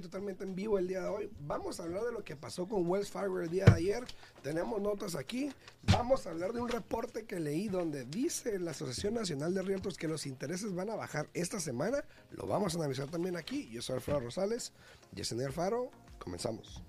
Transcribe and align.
totalmente 0.00 0.44
en 0.44 0.54
vivo 0.54 0.78
el 0.78 0.88
día 0.88 1.02
de 1.02 1.08
hoy. 1.08 1.30
Vamos 1.40 1.80
a 1.80 1.84
hablar 1.84 2.02
de 2.02 2.12
lo 2.12 2.24
que 2.24 2.36
pasó 2.36 2.66
con 2.66 2.86
Wells 2.88 3.10
Fargo 3.10 3.40
el 3.40 3.50
día 3.50 3.64
de 3.66 3.72
ayer. 3.72 4.04
Tenemos 4.42 4.80
notas 4.80 5.14
aquí. 5.14 5.52
Vamos 5.82 6.26
a 6.26 6.30
hablar 6.30 6.52
de 6.52 6.60
un 6.60 6.68
reporte 6.68 7.24
que 7.24 7.40
leí 7.40 7.68
donde 7.68 8.04
dice 8.04 8.58
la 8.58 8.72
Asociación 8.72 9.14
Nacional 9.14 9.54
de 9.54 9.62
Realtors 9.62 9.96
que 9.96 10.08
los 10.08 10.26
intereses 10.26 10.74
van 10.74 10.90
a 10.90 10.96
bajar 10.96 11.28
esta 11.34 11.60
semana. 11.60 12.04
Lo 12.32 12.46
vamos 12.46 12.74
a 12.74 12.78
analizar 12.78 13.08
también 13.08 13.36
aquí. 13.36 13.68
Yo 13.70 13.82
soy 13.82 13.96
Alfredo 13.96 14.20
Rosales, 14.20 14.72
Yesenia 15.12 15.52
Faro. 15.52 15.90
Comenzamos. 16.18 16.82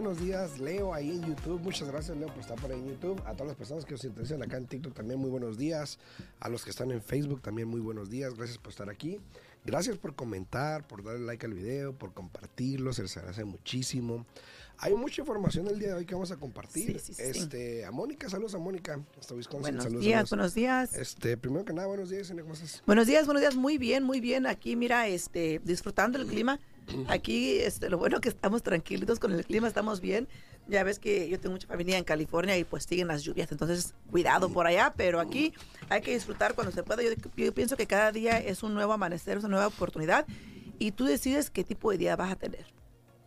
Buenos 0.00 0.18
días, 0.18 0.58
Leo, 0.58 0.94
ahí 0.94 1.10
en 1.10 1.26
YouTube. 1.26 1.60
Muchas 1.60 1.86
gracias, 1.88 2.16
Leo, 2.16 2.28
por 2.28 2.38
estar 2.38 2.58
por 2.58 2.72
ahí 2.72 2.78
en 2.78 2.88
YouTube. 2.88 3.20
A 3.26 3.32
todas 3.32 3.48
las 3.48 3.56
personas 3.56 3.84
que 3.84 3.92
os 3.92 4.02
interesan 4.02 4.42
acá 4.42 4.56
en 4.56 4.66
TikTok 4.66 4.94
también 4.94 5.20
muy 5.20 5.28
buenos 5.28 5.58
días. 5.58 5.98
A 6.40 6.48
los 6.48 6.64
que 6.64 6.70
están 6.70 6.90
en 6.90 7.02
Facebook 7.02 7.42
también 7.42 7.68
muy 7.68 7.80
buenos 7.80 8.08
días. 8.08 8.34
Gracias 8.34 8.56
por 8.56 8.70
estar 8.70 8.88
aquí. 8.88 9.20
Gracias 9.62 9.98
por 9.98 10.14
comentar, 10.14 10.88
por 10.88 11.04
darle 11.04 11.26
like 11.26 11.44
al 11.44 11.52
video, 11.52 11.92
por 11.92 12.14
compartirlo. 12.14 12.94
Se 12.94 13.02
les 13.02 13.14
agradece 13.18 13.44
muchísimo. 13.44 14.24
Hay 14.78 14.94
mucha 14.94 15.20
información 15.20 15.66
el 15.66 15.78
día 15.78 15.88
de 15.88 15.94
hoy 15.96 16.06
que 16.06 16.14
vamos 16.14 16.30
a 16.30 16.38
compartir. 16.38 16.96
este, 16.96 17.84
a 17.84 17.90
Mónica, 17.90 18.30
saludos 18.30 18.54
a 18.54 18.58
Mónica, 18.58 18.98
hasta 19.18 19.34
Wisconsin. 19.34 19.76
Buenos 19.76 20.00
días, 20.00 20.30
buenos 20.30 20.54
días. 20.54 20.94
Este, 20.94 21.36
primero 21.36 21.66
que 21.66 21.74
nada, 21.74 21.86
buenos 21.86 22.08
días, 22.08 22.30
¿cómo 22.30 22.54
estás? 22.54 22.82
Buenos 22.86 23.06
días, 23.06 23.26
buenos 23.26 23.42
días, 23.42 23.54
muy 23.54 23.76
bien, 23.76 24.02
muy 24.04 24.20
bien. 24.20 24.46
Aquí, 24.46 24.76
mira, 24.76 25.06
este, 25.08 25.60
disfrutando 25.62 26.18
el 26.18 26.26
clima. 26.26 26.58
Aquí, 27.08 27.58
este, 27.58 27.88
lo 27.88 27.98
bueno 27.98 28.20
que 28.20 28.28
estamos 28.28 28.62
tranquilitos 28.62 29.18
con 29.18 29.32
el 29.32 29.44
clima, 29.44 29.68
estamos 29.68 30.00
bien. 30.00 30.28
Ya 30.66 30.82
ves 30.84 30.98
que 30.98 31.28
yo 31.28 31.38
tengo 31.40 31.54
mucha 31.54 31.66
familia 31.66 31.98
en 31.98 32.04
California 32.04 32.56
y 32.56 32.64
pues 32.64 32.84
siguen 32.84 33.08
las 33.08 33.22
lluvias, 33.22 33.50
entonces 33.50 33.94
cuidado 34.10 34.50
por 34.50 34.66
allá, 34.66 34.92
pero 34.96 35.18
aquí 35.18 35.52
hay 35.88 36.00
que 36.00 36.12
disfrutar 36.12 36.54
cuando 36.54 36.72
se 36.72 36.82
pueda. 36.82 37.02
Yo, 37.02 37.10
yo 37.36 37.54
pienso 37.54 37.76
que 37.76 37.86
cada 37.86 38.12
día 38.12 38.38
es 38.38 38.62
un 38.62 38.74
nuevo 38.74 38.92
amanecer, 38.92 39.38
es 39.38 39.44
una 39.44 39.56
nueva 39.56 39.66
oportunidad 39.68 40.26
y 40.78 40.92
tú 40.92 41.04
decides 41.04 41.50
qué 41.50 41.64
tipo 41.64 41.90
de 41.90 41.98
día 41.98 42.16
vas 42.16 42.32
a 42.32 42.36
tener, 42.36 42.66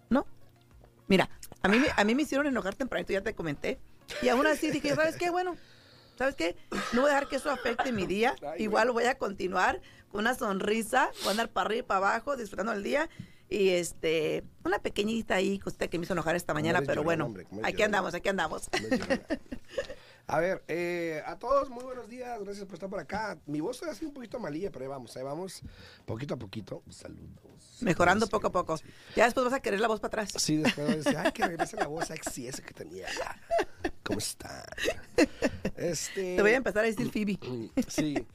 ¿no? 0.09 0.25
Mira, 1.07 1.29
a 1.61 1.67
mí, 1.67 1.77
a 1.95 2.03
mí 2.03 2.15
me 2.15 2.23
hicieron 2.23 2.47
enojar 2.47 2.75
tempranito, 2.75 3.13
ya 3.13 3.21
te 3.21 3.33
comenté, 3.33 3.79
y 4.21 4.29
aún 4.29 4.47
así 4.47 4.71
dije, 4.71 4.95
¿sabes 4.95 5.17
qué? 5.17 5.29
Bueno, 5.29 5.55
¿sabes 6.17 6.35
qué? 6.35 6.55
No 6.93 7.01
voy 7.01 7.11
a 7.11 7.13
dejar 7.13 7.27
que 7.27 7.35
eso 7.35 7.51
afecte 7.51 7.91
mi 7.91 8.05
día, 8.05 8.35
igual 8.57 8.91
voy 8.91 9.05
a 9.05 9.17
continuar 9.17 9.81
con 10.11 10.21
una 10.21 10.33
sonrisa, 10.33 11.09
voy 11.19 11.29
a 11.29 11.31
andar 11.31 11.49
para 11.49 11.67
arriba 11.67 11.79
y 11.79 11.83
para 11.83 11.97
abajo, 11.97 12.35
disfrutando 12.35 12.71
el 12.71 12.83
día 12.83 13.09
y 13.53 13.69
este, 13.69 14.43
una 14.65 14.79
pequeñita 14.79 15.35
ahí, 15.35 15.59
cosita 15.59 15.87
que 15.87 15.99
me 15.99 16.05
hizo 16.05 16.13
enojar 16.13 16.35
esta 16.35 16.55
mañana, 16.55 16.81
pero 16.81 17.03
bueno, 17.03 17.31
aquí 17.61 17.83
andamos, 17.83 18.15
aquí 18.15 18.29
andamos. 18.29 18.67
A 20.25 20.39
ver, 20.39 20.63
eh, 20.69 21.21
a 21.25 21.37
todos, 21.37 21.69
muy 21.69 21.83
buenos 21.83 22.07
días, 22.07 22.41
gracias 22.43 22.65
por 22.65 22.75
estar 22.75 22.89
por 22.89 22.99
acá. 22.99 23.37
Mi 23.45 23.59
voz 23.59 23.75
está 23.75 23.91
así 23.91 24.05
un 24.05 24.13
poquito 24.13 24.39
malilla, 24.39 24.71
pero 24.71 24.85
ahí 24.85 24.89
vamos, 24.89 25.15
ahí 25.17 25.23
vamos, 25.23 25.61
poquito 26.05 26.33
a 26.33 26.37
poquito. 26.37 26.81
Saludos. 26.89 27.77
Mejorando 27.81 28.25
poco 28.27 28.47
a 28.47 28.51
poco. 28.51 28.79
Ya 29.15 29.25
después 29.25 29.43
vas 29.43 29.53
a 29.53 29.59
querer 29.59 29.81
la 29.81 29.89
voz 29.89 29.99
para 29.99 30.23
atrás. 30.23 30.31
Sí, 30.41 30.57
después 30.57 30.87
vas 30.87 30.95
a 30.95 30.97
decir, 30.97 31.17
ay, 31.17 31.31
que 31.33 31.45
regrese 31.45 31.75
la 31.75 31.87
voz 31.87 32.07
sexy 32.07 32.47
esa 32.47 32.63
que 32.63 32.73
tenía. 32.73 33.07
¿Cómo 34.01 34.19
está? 34.19 34.65
Este... 35.75 36.37
Te 36.37 36.41
voy 36.41 36.51
a 36.51 36.57
empezar 36.57 36.83
a 36.83 36.87
decir 36.87 37.11
Phoebe. 37.11 37.37
Sí. 37.87 38.25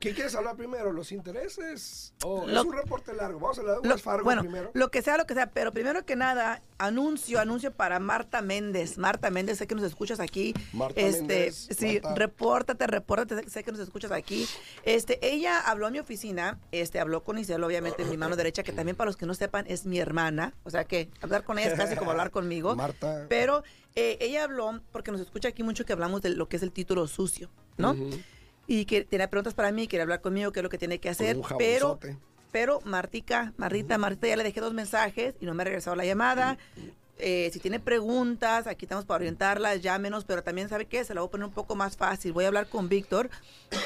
¿Qué 0.00 0.12
quieres 0.12 0.34
hablar 0.34 0.56
primero? 0.56 0.92
¿Los 0.92 1.10
intereses? 1.10 2.12
¿O 2.22 2.46
es 2.48 2.64
un 2.64 2.72
reporte 2.72 3.14
largo? 3.14 3.40
Vamos 3.40 3.58
a 3.58 3.60
hablar 3.62 3.80
de 3.80 3.98
Fargo 3.98 4.24
bueno, 4.24 4.42
primero. 4.42 4.70
Lo 4.74 4.90
que 4.90 5.00
sea, 5.00 5.16
lo 5.16 5.26
que 5.26 5.34
sea. 5.34 5.50
Pero 5.50 5.72
primero 5.72 6.04
que 6.04 6.16
nada, 6.16 6.62
anuncio, 6.78 7.40
anuncio 7.40 7.72
para 7.72 7.98
Marta 7.98 8.42
Méndez. 8.42 8.98
Marta 8.98 9.30
Méndez, 9.30 9.58
sé 9.58 9.66
que 9.66 9.74
nos 9.74 9.84
escuchas 9.84 10.20
aquí. 10.20 10.54
Marta 10.74 11.00
este, 11.00 11.20
Méndez. 11.20 11.68
Sí, 11.78 12.00
repórtate, 12.14 12.86
repórtate, 12.86 13.48
sé 13.48 13.64
que 13.64 13.72
nos 13.72 13.80
escuchas 13.80 14.12
aquí. 14.12 14.46
Este, 14.84 15.18
ella 15.26 15.60
habló 15.60 15.86
a 15.86 15.90
mi 15.90 15.98
oficina, 15.98 16.58
este, 16.72 17.00
habló 17.00 17.24
con 17.24 17.38
Isabel, 17.38 17.64
obviamente, 17.64 18.04
mi 18.04 18.18
mano 18.18 18.36
derecha, 18.36 18.62
que 18.62 18.72
también 18.72 18.96
para 18.96 19.08
los 19.08 19.16
que 19.16 19.24
no 19.24 19.34
sepan 19.34 19.64
es 19.66 19.86
mi 19.86 19.98
hermana. 19.98 20.52
O 20.64 20.70
sea 20.70 20.84
que 20.84 21.08
hablar 21.22 21.44
con 21.44 21.58
ella 21.58 21.68
es 21.68 21.74
casi 21.74 21.96
como 21.96 22.10
hablar 22.10 22.30
conmigo. 22.30 22.76
Marta. 22.76 23.26
Pero 23.30 23.62
eh, 23.94 24.18
ella 24.20 24.44
habló, 24.44 24.82
porque 24.92 25.10
nos 25.10 25.22
escucha 25.22 25.48
aquí 25.48 25.62
mucho 25.62 25.86
que 25.86 25.94
hablamos 25.94 26.20
de 26.20 26.30
lo 26.30 26.50
que 26.50 26.56
es 26.58 26.62
el 26.62 26.70
título 26.70 27.06
sucio, 27.08 27.50
¿no? 27.78 27.96
Y 28.66 28.84
que 28.84 29.04
tiene 29.04 29.28
preguntas 29.28 29.54
para 29.54 29.72
mí, 29.72 29.88
quiere 29.88 30.02
hablar 30.02 30.20
conmigo, 30.20 30.52
qué 30.52 30.60
es 30.60 30.64
lo 30.64 30.70
que 30.70 30.78
tiene 30.78 30.98
que 30.98 31.08
hacer, 31.08 31.36
pero 31.58 31.98
pero 32.52 32.80
Martica, 32.84 33.52
Marita, 33.58 33.98
Marita 33.98 34.28
ya 34.28 34.36
le 34.36 34.42
dejé 34.42 34.60
dos 34.62 34.72
mensajes 34.72 35.34
y 35.40 35.44
no 35.44 35.52
me 35.52 35.62
ha 35.62 35.64
regresado 35.64 35.94
la 35.94 36.06
llamada. 36.06 36.56
Eh, 37.18 37.48
si 37.52 37.60
tiene 37.60 37.80
preguntas, 37.80 38.66
aquí 38.66 38.84
estamos 38.84 39.06
para 39.06 39.16
orientarlas, 39.16 39.80
llámenos, 39.80 40.24
pero 40.24 40.42
también 40.42 40.68
sabe 40.68 40.84
qué, 40.84 41.02
se 41.04 41.14
la 41.14 41.22
voy 41.22 41.28
a 41.28 41.30
poner 41.30 41.46
un 41.46 41.52
poco 41.52 41.74
más 41.74 41.96
fácil. 41.96 42.32
Voy 42.32 42.44
a 42.44 42.48
hablar 42.48 42.68
con 42.68 42.88
Víctor 42.88 43.30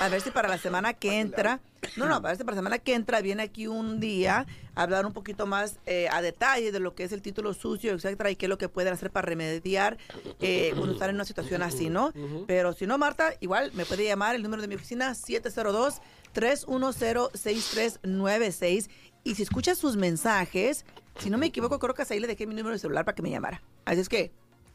a 0.01 0.09
ver 0.09 0.21
si 0.21 0.31
para 0.31 0.49
la 0.49 0.59
semana 0.59 0.95
que 0.95 1.21
entra, 1.21 1.61
no, 1.97 2.09
no, 2.09 2.21
para 2.21 2.33
ver 2.33 2.39
si 2.39 2.45
para 2.45 2.57
la 2.57 2.61
semana 2.61 2.79
que 2.79 2.95
entra 2.95 3.21
viene 3.21 3.45
aquí 3.45 3.69
un 3.69 4.01
día 4.01 4.47
a 4.75 4.83
hablar 4.83 5.07
un 5.07 5.13
poquito 5.13 5.47
más 5.47 5.79
eh, 5.87 6.09
a 6.11 6.23
detalle 6.23 6.73
de 6.73 6.81
lo 6.81 6.95
que 6.95 7.05
es 7.05 7.13
el 7.13 7.23
título 7.23 7.55
sucio, 7.55 7.93
etcétera, 7.93 8.31
y 8.31 8.37
qué 8.37 8.47
es 8.47 8.51
lo 8.51 8.59
que 8.59 8.69
pueden 8.69 8.93
hacer 8.93 9.11
para 9.11 9.27
remediar 9.27 9.97
eh, 10.41 10.73
cuando 10.75 10.95
están 10.95 11.11
en 11.11 11.17
una 11.17 11.25
situación 11.25 11.63
así, 11.63 11.89
¿no? 11.89 12.13
Pero 12.49 12.73
si 12.73 12.87
no, 12.87 12.99
Marta, 12.99 13.35
igual 13.41 13.71
me 13.75 13.87
puede 13.87 14.05
llamar 14.05 14.35
el 14.35 14.43
número 14.43 14.61
de 14.61 14.69
mi 14.69 14.75
oficina 14.75 15.15
702 15.15 16.01
310 16.33 17.31
6396 17.35 18.91
y 19.25 19.35
si 19.35 19.43
escuchas 19.43 19.79
sus 19.79 19.97
mensajes, 19.97 20.85
si 21.19 21.31
no 21.31 21.39
me 21.39 21.47
equivoco, 21.47 21.79
creo 21.79 21.95
que 21.95 22.05
ahí 22.09 22.21
le 22.21 22.27
dejé 22.27 22.47
mi 22.47 22.55
número 22.55 22.73
de 22.73 22.79
celular 22.79 23.05
para 23.05 23.15
que 23.15 23.23
me 23.23 23.31
llamara. 23.31 23.63
Así 23.85 24.01
es 24.01 24.09
que, 24.09 24.33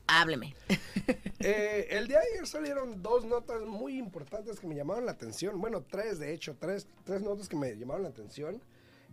hábleme. 0.08 0.56
Eh, 1.48 1.90
el 1.92 2.08
día 2.08 2.22
de 2.22 2.26
ayer 2.34 2.48
salieron 2.48 3.04
dos 3.04 3.24
notas 3.24 3.62
muy 3.68 4.00
importantes 4.00 4.60
que 4.60 4.66
me 4.66 4.74
llamaron 4.74 5.06
la 5.06 5.12
atención. 5.12 5.62
Bueno, 5.62 5.84
tres, 5.84 6.18
de 6.18 6.34
hecho, 6.34 6.56
tres, 6.60 6.88
tres 7.04 7.22
notas 7.22 7.48
que 7.48 7.56
me 7.56 7.76
llamaron 7.76 8.02
la 8.02 8.10
atención. 8.10 8.60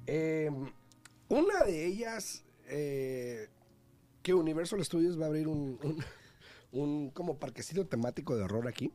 Em, 0.07 0.73
una 1.29 1.65
de 1.65 1.85
ellas, 1.85 2.43
eh, 2.69 3.49
que 4.23 4.33
Universal 4.33 4.83
Studios 4.83 5.21
va 5.21 5.27
a 5.27 5.29
abrir 5.29 5.47
un, 5.47 5.79
un 6.73 7.11
como 7.11 7.37
parquecito 7.37 7.87
temático 7.87 8.35
de 8.35 8.45
horror 8.45 8.67
aquí 8.67 8.91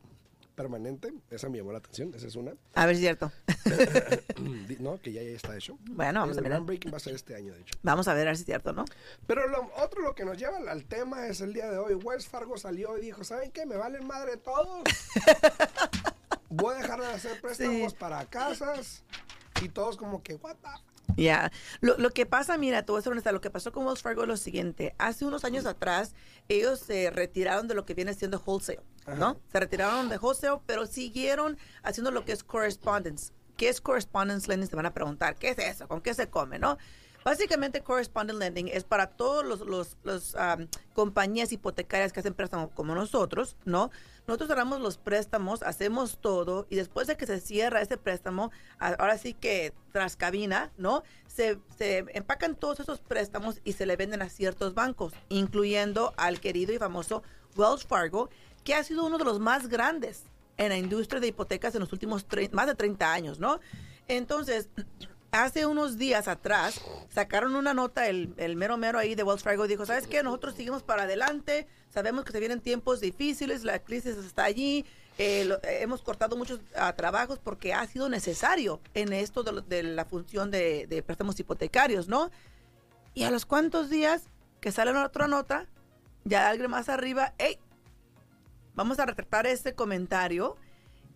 permanente. 0.58 1.14
Esa 1.30 1.48
me 1.48 1.58
llamó 1.58 1.70
la 1.70 1.78
atención, 1.78 2.12
esa 2.16 2.26
es 2.26 2.34
una. 2.34 2.52
A 2.74 2.84
ver, 2.84 2.96
es 2.96 3.00
cierto. 3.00 3.30
no, 4.80 5.00
que 5.00 5.12
ya, 5.12 5.22
ya, 5.22 5.30
está 5.30 5.56
hecho. 5.56 5.78
Bueno, 5.88 6.18
vamos 6.18 6.36
a 6.36 6.40
ver. 6.40 6.60
Breaking 6.60 6.92
va 6.92 6.96
a 6.96 7.00
ser 7.00 7.14
este 7.14 7.36
año, 7.36 7.54
de 7.54 7.60
hecho. 7.60 7.78
Vamos 7.82 8.08
a 8.08 8.14
ver, 8.14 8.26
a 8.26 8.30
ver 8.30 8.36
si 8.36 8.42
es 8.42 8.46
cierto, 8.46 8.72
¿no? 8.72 8.84
Pero 9.28 9.46
lo 9.46 9.70
otro, 9.76 10.02
lo 10.02 10.16
que 10.16 10.24
nos 10.24 10.36
lleva 10.36 10.58
al 10.68 10.84
tema 10.84 11.28
es 11.28 11.40
el 11.40 11.52
día 11.52 11.70
de 11.70 11.78
hoy. 11.78 11.94
Wells 11.94 12.26
Fargo 12.26 12.58
salió 12.58 12.98
y 12.98 13.02
dijo, 13.02 13.22
¿saben 13.22 13.52
qué? 13.52 13.66
Me 13.66 13.76
valen 13.76 14.04
madre 14.04 14.36
todos. 14.36 14.82
Voy 16.50 16.74
a 16.74 16.78
dejar 16.78 17.00
de 17.00 17.06
hacer 17.06 17.40
préstamos 17.40 17.94
para 17.94 18.26
casas. 18.26 19.04
Y 19.62 19.68
todos 19.68 19.96
como 19.96 20.24
que, 20.24 20.34
what 20.34 20.56
the 20.56 20.68
ya, 21.16 21.50
lo, 21.80 21.98
lo, 21.98 22.10
que 22.10 22.26
pasa, 22.26 22.56
mira, 22.58 22.84
todo 22.84 22.98
eso 22.98 23.12
lo 23.12 23.40
que 23.40 23.50
pasó 23.50 23.72
con 23.72 23.84
Wells 23.84 24.02
Fargo 24.02 24.22
es 24.22 24.28
lo 24.28 24.36
siguiente. 24.36 24.94
Hace 24.98 25.24
unos 25.24 25.44
años 25.44 25.66
atrás, 25.66 26.14
ellos 26.48 26.78
se 26.78 27.10
retiraron 27.10 27.66
de 27.66 27.74
lo 27.74 27.84
que 27.84 27.94
viene 27.94 28.14
siendo 28.14 28.40
wholesale, 28.44 28.80
¿no? 29.16 29.40
Se 29.50 29.60
retiraron 29.60 30.08
de 30.08 30.18
wholesale, 30.18 30.60
pero 30.66 30.86
siguieron 30.86 31.58
haciendo 31.82 32.10
lo 32.10 32.24
que 32.24 32.32
es 32.32 32.42
correspondence. 32.44 33.32
¿Qué 33.56 33.68
es 33.68 33.80
correspondence 33.80 34.48
lending? 34.48 34.68
Se 34.68 34.76
van 34.76 34.86
a 34.86 34.94
preguntar, 34.94 35.36
¿qué 35.36 35.50
es 35.50 35.58
eso? 35.58 35.88
¿Con 35.88 36.00
qué 36.00 36.14
se 36.14 36.28
come, 36.28 36.58
no? 36.58 36.78
Básicamente, 37.24 37.82
correspondent 37.82 38.38
lending 38.38 38.68
es 38.68 38.84
para 38.84 39.08
todos 39.08 39.44
los, 39.44 39.60
los, 40.04 40.36
compañías 40.94 41.52
hipotecarias 41.52 42.12
que 42.12 42.20
hacen 42.20 42.34
préstamos 42.34 42.70
como 42.74 42.94
nosotros, 42.94 43.56
¿no? 43.64 43.90
Nosotros 44.26 44.48
damos 44.48 44.80
los 44.80 44.98
préstamos, 44.98 45.62
hacemos 45.62 46.18
todo 46.20 46.66
y 46.70 46.76
después 46.76 47.06
de 47.06 47.16
que 47.16 47.26
se 47.26 47.40
cierra 47.40 47.80
ese 47.80 47.96
préstamo, 47.98 48.50
ahora 48.78 49.18
sí 49.18 49.34
que 49.34 49.74
tras 49.92 50.16
cabina, 50.16 50.72
¿no? 50.78 51.02
Se, 51.26 51.58
se 51.76 52.04
empacan 52.14 52.56
todos 52.56 52.80
esos 52.80 53.00
préstamos 53.00 53.60
y 53.64 53.72
se 53.72 53.86
le 53.86 53.96
venden 53.96 54.22
a 54.22 54.28
ciertos 54.28 54.74
bancos, 54.74 55.12
incluyendo 55.28 56.14
al 56.16 56.40
querido 56.40 56.72
y 56.72 56.78
famoso 56.78 57.22
Wells 57.56 57.84
Fargo, 57.84 58.30
que 58.68 58.74
ha 58.74 58.84
sido 58.84 59.06
uno 59.06 59.16
de 59.16 59.24
los 59.24 59.40
más 59.40 59.66
grandes 59.68 60.24
en 60.58 60.68
la 60.68 60.76
industria 60.76 61.22
de 61.22 61.28
hipotecas 61.28 61.74
en 61.74 61.80
los 61.80 61.90
últimos 61.90 62.26
más 62.52 62.66
de 62.66 62.74
30 62.74 63.10
años, 63.14 63.38
¿no? 63.38 63.60
Entonces, 64.08 64.68
hace 65.32 65.64
unos 65.64 65.96
días 65.96 66.28
atrás 66.28 66.78
sacaron 67.08 67.56
una 67.56 67.72
nota, 67.72 68.08
el, 68.08 68.34
mero 68.56 68.76
mero 68.76 68.98
ahí 68.98 69.14
de 69.14 69.22
Wells 69.22 69.42
Fargo 69.42 69.66
dijo, 69.66 69.86
¿sabes 69.86 70.06
qué? 70.06 70.22
Nosotros 70.22 70.54
seguimos 70.54 70.82
para 70.82 71.04
adelante, 71.04 71.66
sabemos 71.88 72.26
que 72.26 72.32
se 72.32 72.40
vienen 72.40 72.60
tiempos 72.60 73.00
difíciles, 73.00 73.64
la 73.64 73.78
crisis 73.78 74.18
está 74.18 74.44
allí, 74.44 74.84
eh, 75.16 75.48
hemos 75.80 76.02
cortado 76.02 76.36
muchos 76.36 76.60
ah, 76.76 76.92
trabajos 76.92 77.38
porque 77.38 77.72
ha 77.72 77.86
sido 77.86 78.10
necesario 78.10 78.82
en 78.92 79.14
esto 79.14 79.44
de, 79.44 79.82
la 79.82 80.04
función 80.04 80.50
de, 80.50 80.86
de, 80.86 81.02
préstamos 81.02 81.40
hipotecarios, 81.40 82.06
¿no? 82.06 82.30
Y 83.14 83.22
a 83.22 83.30
los 83.30 83.46
cuantos 83.46 83.88
días 83.88 84.24
que 84.60 84.72
sale 84.72 84.90
otra 84.90 85.26
nota, 85.26 85.64
ya 86.24 86.50
alguien 86.50 86.70
más 86.70 86.90
arriba, 86.90 87.32
hey, 87.38 87.58
vamos 88.78 89.00
a 89.00 89.06
retratar 89.06 89.44
ese 89.48 89.74
comentario 89.74 90.56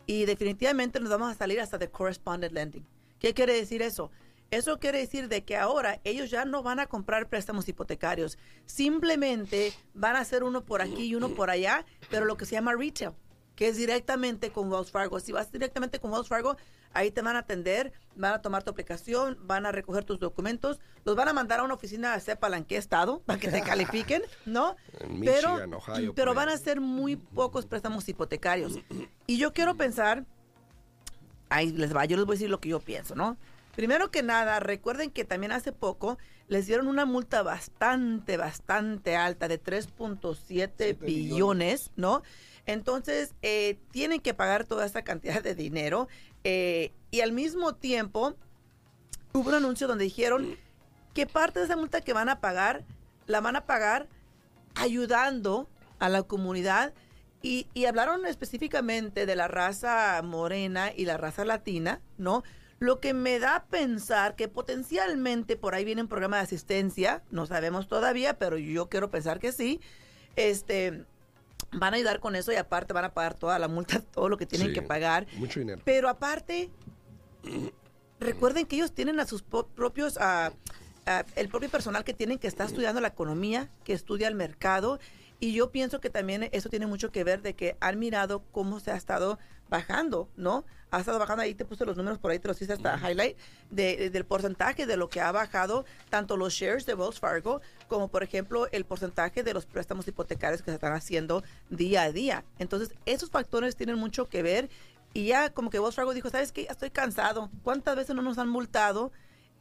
y 0.04 0.24
definitivamente 0.24 0.98
nos 0.98 1.10
vamos 1.10 1.30
a 1.30 1.34
salir 1.38 1.60
hasta 1.60 1.78
de 1.78 1.88
correspondent 1.88 2.52
lending. 2.52 2.84
¿Qué 3.20 3.34
quiere 3.34 3.54
decir 3.54 3.82
eso? 3.82 4.10
Eso 4.50 4.80
quiere 4.80 4.98
decir 4.98 5.28
de 5.28 5.44
que 5.44 5.56
ahora 5.56 6.00
ellos 6.02 6.28
ya 6.28 6.44
no 6.44 6.64
van 6.64 6.80
a 6.80 6.88
comprar 6.88 7.28
préstamos 7.28 7.68
hipotecarios, 7.68 8.36
simplemente 8.66 9.72
van 9.94 10.16
a 10.16 10.20
hacer 10.20 10.42
uno 10.42 10.64
por 10.64 10.82
aquí 10.82 11.04
y 11.04 11.14
uno 11.14 11.28
por 11.28 11.50
allá, 11.50 11.86
pero 12.10 12.24
lo 12.24 12.36
que 12.36 12.46
se 12.46 12.56
llama 12.56 12.74
retail, 12.74 13.12
que 13.56 13.68
es 13.68 13.76
directamente 13.76 14.50
con 14.50 14.70
Wells 14.72 14.90
Fargo. 14.90 15.20
Si 15.20 15.32
vas 15.32 15.50
directamente 15.52 15.98
con 15.98 16.12
Wells 16.12 16.28
Fargo, 16.28 16.56
ahí 16.94 17.10
te 17.10 17.22
van 17.22 17.36
a 17.36 17.40
atender, 17.40 17.92
van 18.16 18.34
a 18.34 18.42
tomar 18.42 18.62
tu 18.62 18.70
aplicación, 18.70 19.38
van 19.42 19.66
a 19.66 19.72
recoger 19.72 20.04
tus 20.04 20.18
documentos, 20.18 20.80
los 21.04 21.16
van 21.16 21.28
a 21.28 21.32
mandar 21.32 21.60
a 21.60 21.62
una 21.62 21.74
oficina, 21.74 22.18
sepa 22.20 22.54
en 22.56 22.64
qué 22.64 22.76
estado, 22.76 23.20
para 23.20 23.38
que 23.38 23.48
te 23.48 23.62
califiquen, 23.62 24.22
¿no? 24.46 24.76
pero, 25.24 25.58
pero 26.14 26.34
van 26.34 26.48
a 26.48 26.56
ser 26.56 26.80
muy 26.80 27.16
pocos 27.16 27.66
préstamos 27.66 28.08
hipotecarios. 28.08 28.78
Y 29.26 29.38
yo 29.38 29.52
quiero 29.52 29.76
pensar, 29.76 30.24
ahí 31.48 31.70
les 31.70 31.94
va, 31.94 32.04
yo 32.04 32.16
les 32.16 32.26
voy 32.26 32.34
a 32.34 32.36
decir 32.36 32.50
lo 32.50 32.60
que 32.60 32.70
yo 32.70 32.80
pienso, 32.80 33.14
¿no? 33.14 33.36
Primero 33.74 34.10
que 34.10 34.22
nada, 34.22 34.60
recuerden 34.60 35.10
que 35.10 35.24
también 35.24 35.50
hace 35.50 35.72
poco 35.72 36.18
les 36.46 36.66
dieron 36.66 36.88
una 36.88 37.06
multa 37.06 37.42
bastante, 37.42 38.36
bastante 38.36 39.16
alta 39.16 39.48
de 39.48 39.62
3.7 39.62 40.98
billones, 40.98 41.90
¿no? 41.96 42.22
Entonces, 42.66 43.34
eh, 43.42 43.78
tienen 43.90 44.20
que 44.20 44.34
pagar 44.34 44.64
toda 44.64 44.86
esta 44.86 45.02
cantidad 45.02 45.42
de 45.42 45.54
dinero. 45.54 46.08
Eh, 46.44 46.92
y 47.10 47.20
al 47.20 47.32
mismo 47.32 47.74
tiempo, 47.74 48.34
hubo 49.32 49.48
un 49.48 49.54
anuncio 49.54 49.88
donde 49.88 50.04
dijeron 50.04 50.56
que 51.14 51.26
parte 51.26 51.58
de 51.58 51.66
esa 51.66 51.76
multa 51.76 52.00
que 52.00 52.12
van 52.12 52.28
a 52.28 52.40
pagar, 52.40 52.84
la 53.26 53.40
van 53.40 53.56
a 53.56 53.66
pagar 53.66 54.08
ayudando 54.74 55.68
a 55.98 56.08
la 56.08 56.22
comunidad. 56.22 56.94
Y, 57.44 57.66
y 57.74 57.86
hablaron 57.86 58.24
específicamente 58.24 59.26
de 59.26 59.34
la 59.34 59.48
raza 59.48 60.20
morena 60.22 60.92
y 60.94 61.06
la 61.06 61.16
raza 61.16 61.44
latina, 61.44 62.00
¿no? 62.16 62.44
Lo 62.78 63.00
que 63.00 63.14
me 63.14 63.40
da 63.40 63.56
a 63.56 63.64
pensar 63.64 64.36
que 64.36 64.46
potencialmente 64.46 65.56
por 65.56 65.74
ahí 65.74 65.84
viene 65.84 66.02
un 66.02 66.08
programa 66.08 66.36
de 66.36 66.44
asistencia, 66.44 67.22
no 67.30 67.46
sabemos 67.46 67.88
todavía, 67.88 68.38
pero 68.38 68.58
yo 68.58 68.88
quiero 68.88 69.10
pensar 69.10 69.40
que 69.40 69.50
sí. 69.50 69.80
Este, 70.36 71.04
van 71.72 71.94
a 71.94 71.96
ayudar 71.96 72.20
con 72.20 72.36
eso 72.36 72.52
y 72.52 72.56
aparte 72.56 72.92
van 72.92 73.04
a 73.04 73.14
pagar 73.14 73.34
toda 73.34 73.58
la 73.58 73.68
multa, 73.68 74.00
todo 74.12 74.28
lo 74.28 74.36
que 74.36 74.46
tienen 74.46 74.72
que 74.72 74.82
pagar. 74.82 75.26
Mucho 75.36 75.60
dinero. 75.60 75.80
Pero 75.84 76.08
aparte, 76.08 76.70
recuerden 78.20 78.66
que 78.66 78.76
ellos 78.76 78.92
tienen 78.92 79.20
a 79.20 79.26
sus 79.26 79.42
propios, 79.42 80.18
el 81.36 81.48
propio 81.48 81.68
personal 81.70 82.04
que 82.04 82.14
tienen 82.14 82.38
que 82.38 82.46
estar 82.46 82.66
estudiando 82.66 83.00
la 83.00 83.08
economía, 83.08 83.70
que 83.84 83.92
estudia 83.92 84.28
el 84.28 84.34
mercado. 84.34 84.98
Y 85.40 85.52
yo 85.54 85.72
pienso 85.72 86.00
que 86.00 86.08
también 86.08 86.48
eso 86.52 86.68
tiene 86.68 86.86
mucho 86.86 87.10
que 87.10 87.24
ver 87.24 87.42
de 87.42 87.54
que 87.54 87.76
han 87.80 87.98
mirado 87.98 88.44
cómo 88.52 88.78
se 88.78 88.92
ha 88.92 88.96
estado 88.96 89.40
bajando, 89.72 90.28
¿no? 90.36 90.66
Ha 90.90 91.00
estado 91.00 91.18
bajando, 91.18 91.42
ahí 91.42 91.54
te 91.54 91.64
puse 91.64 91.86
los 91.86 91.96
números 91.96 92.18
por 92.18 92.30
ahí, 92.30 92.38
te 92.38 92.46
los 92.46 92.60
hice 92.60 92.74
hasta 92.74 92.98
highlight, 92.98 93.38
de, 93.70 94.10
del 94.10 94.26
porcentaje 94.26 94.86
de 94.86 94.98
lo 94.98 95.08
que 95.08 95.22
ha 95.22 95.32
bajado 95.32 95.86
tanto 96.10 96.36
los 96.36 96.52
shares 96.52 96.84
de 96.84 96.92
Wells 96.92 97.18
Fargo 97.18 97.62
como, 97.88 98.08
por 98.08 98.22
ejemplo, 98.22 98.68
el 98.70 98.84
porcentaje 98.84 99.42
de 99.42 99.54
los 99.54 99.64
préstamos 99.64 100.06
hipotecarios 100.06 100.60
que 100.60 100.70
se 100.70 100.74
están 100.74 100.92
haciendo 100.92 101.42
día 101.70 102.02
a 102.02 102.12
día. 102.12 102.44
Entonces, 102.58 102.90
esos 103.06 103.30
factores 103.30 103.74
tienen 103.74 103.96
mucho 103.96 104.28
que 104.28 104.42
ver 104.42 104.68
y 105.14 105.28
ya 105.28 105.48
como 105.54 105.70
que 105.70 105.80
Wells 105.80 105.96
Fargo 105.96 106.12
dijo, 106.12 106.28
¿sabes 106.28 106.52
qué? 106.52 106.66
Estoy 106.68 106.90
cansado. 106.90 107.50
¿Cuántas 107.62 107.96
veces 107.96 108.14
no 108.14 108.20
nos 108.20 108.36
han 108.36 108.50
multado 108.50 109.10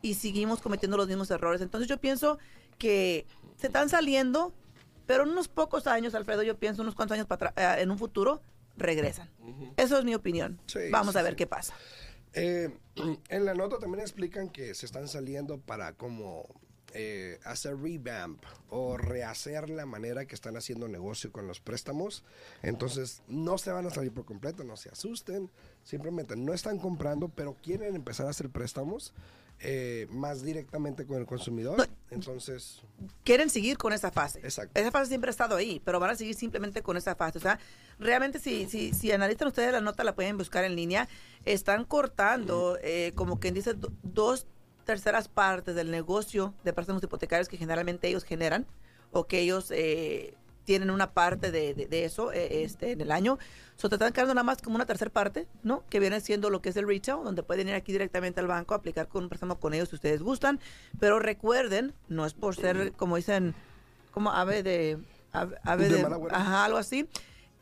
y 0.02 0.16
seguimos 0.16 0.60
cometiendo 0.60 0.98
los 0.98 1.08
mismos 1.08 1.32
errores? 1.32 1.62
Entonces, 1.62 1.88
yo 1.88 1.98
pienso 1.98 2.38
que 2.78 3.26
se 3.56 3.68
están 3.68 3.88
saliendo, 3.88 4.54
pero 5.06 5.24
en 5.24 5.30
unos 5.30 5.48
pocos 5.48 5.88
años, 5.88 6.16
Alfredo, 6.16 6.44
yo 6.44 6.58
pienso 6.58 6.82
unos 6.82 6.96
cuantos 6.96 7.16
años 7.16 7.28
para 7.28 7.54
eh, 7.56 7.82
en 7.82 7.92
un 7.92 7.98
futuro, 7.98 8.42
regresan. 8.78 9.30
Eso 9.78 9.98
es 9.98 10.06
mi 10.06 10.16
opinión. 10.16 10.60
Vamos 10.92 11.16
a 11.16 11.22
ver 11.22 11.36
qué 11.36 11.48
pasa. 11.48 11.74
Eh, 12.34 12.70
en 13.30 13.46
la 13.46 13.54
nota 13.54 13.78
también 13.80 14.02
explican 14.02 14.50
que 14.50 14.74
se 14.74 14.86
están 14.86 15.08
saliendo 15.08 15.60
para 15.60 15.94
como 15.94 16.48
eh, 16.94 17.40
hacer 17.46 17.78
revamp 17.78 18.44
o 18.70 18.98
rehacer 18.98 19.70
la 19.70 19.86
manera 19.86 20.26
que 20.26 20.36
están 20.36 20.58
haciendo 20.58 20.90
negocio 20.90 21.32
con 21.32 21.48
los 21.48 21.62
préstamos. 21.62 22.24
Entonces, 22.64 23.24
no 23.28 23.58
se 23.58 23.72
van 23.72 23.86
a 23.86 23.92
salir 23.92 24.12
por 24.12 24.26
completo, 24.26 24.64
no 24.64 24.76
se 24.76 24.90
asusten. 24.90 25.50
Simplemente 25.84 26.36
no 26.36 26.54
están 26.54 26.80
comprando, 26.80 27.30
pero 27.30 27.56
quieren 27.62 27.96
empezar 27.96 28.28
a 28.28 28.32
hacer 28.32 28.50
préstamos. 28.50 29.14
Eh, 29.64 30.08
más 30.10 30.42
directamente 30.44 31.06
con 31.06 31.18
el 31.18 31.28
consumidor. 31.28 31.88
Entonces. 32.10 32.82
Quieren 33.24 33.50
seguir 33.50 33.78
con 33.78 33.94
esa 33.94 34.12
fase. 34.12 34.40
Exacto. 34.40 34.80
Esa 34.80 34.90
fase 34.90 35.10
siempre 35.10 35.30
ha 35.30 35.32
estado 35.32 35.56
ahí, 35.56 35.80
pero 35.86 36.00
van 36.00 36.10
a 36.10 36.16
seguir 36.16 36.34
simplemente 36.34 36.82
con 36.82 36.98
esa 36.98 37.16
fase. 37.16 37.38
O 37.38 37.42
sea, 37.42 37.60
realmente 38.00 38.40
si, 38.40 38.68
si, 38.68 38.92
si 38.94 39.12
analizan 39.12 39.48
ustedes 39.48 39.72
la 39.72 39.82
nota, 39.82 40.04
la 40.04 40.16
pueden 40.16 40.38
buscar 40.38 40.64
en 40.64 40.76
línea, 40.76 41.08
están 41.46 41.86
cortando, 41.86 42.80
eh, 42.82 43.12
como 43.16 43.40
quien 43.40 43.54
dice, 43.54 43.76
dos 44.02 44.48
terceras 44.84 45.28
partes 45.28 45.76
del 45.76 45.92
negocio 45.92 46.56
de 46.64 46.74
préstamos 46.74 47.04
hipotecarios 47.04 47.48
que 47.48 47.58
generalmente 47.58 48.08
ellos 48.08 48.24
generan 48.24 48.66
o 49.12 49.28
que 49.28 49.40
ellos 49.42 49.72
eh, 49.72 50.36
tienen 50.72 50.90
una 50.90 51.12
parte 51.12 51.52
de, 51.52 51.74
de, 51.74 52.06
eso 52.06 52.32
eh, 52.32 52.64
este, 52.64 52.94
en 52.94 53.02
el 53.02 53.12
año. 53.12 53.38
So, 53.76 53.90
te 53.90 53.96
están 53.96 54.14
quedando 54.14 54.34
nada 54.34 54.46
más 54.46 54.62
como 54.62 54.78
una 54.78 54.86
tercera 54.86 55.12
parte, 55.12 55.46
¿no? 55.64 55.84
Que 55.90 56.00
viene 56.00 56.22
siendo 56.22 56.50
lo 56.50 56.62
que 56.62 56.70
es 56.70 56.78
el 56.78 56.88
retail, 56.88 57.26
donde 57.26 57.44
pueden 57.44 57.68
ir 57.68 57.74
aquí 57.74 57.92
directamente 57.92 58.40
al 58.40 58.48
banco, 58.48 58.74
aplicar 58.74 59.10
con 59.10 59.24
un 59.24 59.30
préstamo 59.30 59.60
con 59.60 59.74
ellos 59.74 59.90
si 59.90 59.96
ustedes 59.96 60.22
gustan. 60.22 60.62
Pero 60.98 61.20
recuerden, 61.20 61.94
no 62.08 62.26
es 62.26 62.34
por 62.34 62.56
ser, 62.56 62.94
como 62.94 63.18
dicen, 63.18 63.54
como 64.12 64.32
ave 64.32 64.64
de... 64.64 64.98
Ave, 65.34 65.90
de, 65.90 66.08
ajá, 66.32 66.64
algo 66.64 66.78
así. 66.78 67.06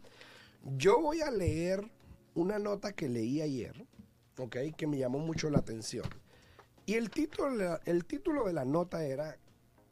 yo 0.78 1.02
voy 1.02 1.22
a 1.22 1.32
leer 1.32 1.90
una 2.36 2.60
nota 2.60 2.94
que 2.94 3.10
leí 3.10 3.42
ayer, 3.42 3.86
¿ok? 4.38 4.58
Que 4.76 4.88
me 4.88 4.98
llamó 4.98 5.20
mucho 5.20 5.50
la 5.50 5.60
atención. 5.60 6.06
Y 6.86 6.96
el 6.96 7.10
título, 7.10 7.80
el 7.86 8.06
título 8.06 8.46
de 8.46 8.54
la 8.54 8.66
nota 8.66 9.04
era 9.06 9.38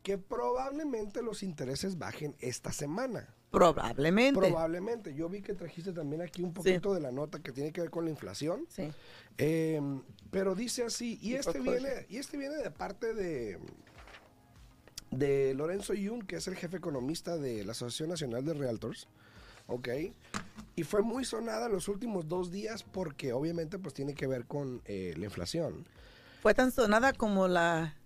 que 0.04 0.18
probablemente 0.18 1.22
los 1.22 1.44
intereses 1.44 1.98
bajen 1.98 2.36
esta 2.40 2.72
semana. 2.72 3.36
Probablemente. 3.52 4.40
Probablemente. 4.40 5.16
Yo 5.16 5.28
vi 5.28 5.42
que 5.42 5.54
trajiste 5.54 5.92
también 5.92 6.22
aquí 6.22 6.44
un 6.44 6.54
poquito 6.54 6.94
de 6.94 7.00
la 7.00 7.12
nota 7.12 7.40
que 7.40 7.52
tiene 7.52 7.72
que 7.72 7.82
ver 7.82 7.90
con 7.90 8.06
la 8.06 8.12
inflación. 8.12 8.66
Sí. 8.70 8.92
Em, 9.38 10.02
pero 10.32 10.56
dice 10.56 10.84
así, 10.84 11.18
y 11.22 11.34
este, 11.34 11.60
viene, 11.60 12.06
y 12.10 12.18
este 12.18 12.38
viene 12.38 12.58
de 12.58 12.72
parte 12.72 13.14
de, 13.14 13.60
de 15.12 15.54
Lorenzo 15.56 15.94
Yun, 15.94 16.22
que 16.22 16.38
es 16.38 16.48
el 16.48 16.56
jefe 16.56 16.78
economista 16.78 17.38
de 17.38 17.64
la 17.66 17.72
Asociación 17.72 18.10
Nacional 18.10 18.46
de 18.46 18.54
Realtors. 18.54 19.08
¿ok? 19.70 19.88
Y 20.80 20.84
fue 20.84 21.02
muy 21.02 21.26
sonada 21.26 21.68
los 21.68 21.90
últimos 21.90 22.30
dos 22.30 22.52
días 22.52 22.84
porque 22.84 23.34
obviamente 23.34 23.78
pues 23.78 23.94
tiene 23.94 24.14
que 24.14 24.28
ver 24.28 24.46
con 24.46 24.82
eh, 24.86 25.14
la 25.18 25.26
inflación. 25.26 25.86
Fue 26.42 26.54
tan 26.54 26.72
sonada 26.72 27.12
como 27.12 27.50
la... 27.50 27.98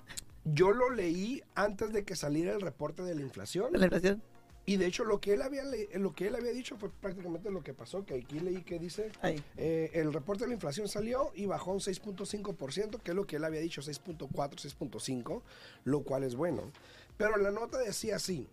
Yo 0.44 0.72
lo 0.72 0.90
leí 0.90 1.44
antes 1.54 1.94
de 1.94 2.04
que 2.04 2.16
saliera 2.16 2.52
el 2.52 2.62
reporte 2.62 3.04
de 3.04 3.14
la 3.14 3.22
inflación. 3.22 3.74
la 3.74 3.86
inflación? 3.86 4.24
Y 4.66 4.78
de 4.78 4.88
hecho 4.88 5.04
lo 5.04 5.20
que 5.22 5.34
él 5.34 5.44
había 5.44 5.62
lo 5.94 6.16
que 6.16 6.30
él 6.30 6.36
había 6.36 6.52
dicho 6.52 6.76
fue 6.76 6.90
prácticamente 6.90 7.52
lo 7.52 7.62
que 7.62 7.76
pasó, 7.76 8.06
que 8.06 8.16
aquí 8.16 8.40
leí 8.40 8.64
que 8.64 8.80
dice, 8.80 9.12
eh, 9.22 9.92
el 9.94 10.12
reporte 10.12 10.46
de 10.46 10.48
la 10.48 10.56
inflación 10.56 10.88
salió 10.88 11.32
y 11.36 11.46
bajó 11.46 11.74
un 11.74 11.80
6.5%, 11.80 13.02
que 13.04 13.12
es 13.12 13.16
lo 13.16 13.28
que 13.28 13.36
él 13.36 13.44
había 13.44 13.60
dicho, 13.60 13.84
6.4, 13.84 14.30
6.5, 14.30 15.42
lo 15.84 16.02
cual 16.02 16.24
es 16.24 16.34
bueno. 16.34 16.72
Pero 17.18 17.38
la 17.38 17.52
nota 17.52 17.78
decía 17.78 18.16
así, 18.16 18.48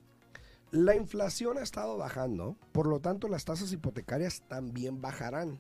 la 0.71 0.95
inflación 0.95 1.59
ha 1.59 1.63
estado 1.63 1.97
bajando, 1.97 2.57
por 2.73 2.87
lo 2.87 3.01
tanto 3.01 3.29
las 3.29 3.45
tasas 3.45 3.73
hipotecarias 3.73 4.43
también 4.49 5.01
bajarán. 5.01 5.59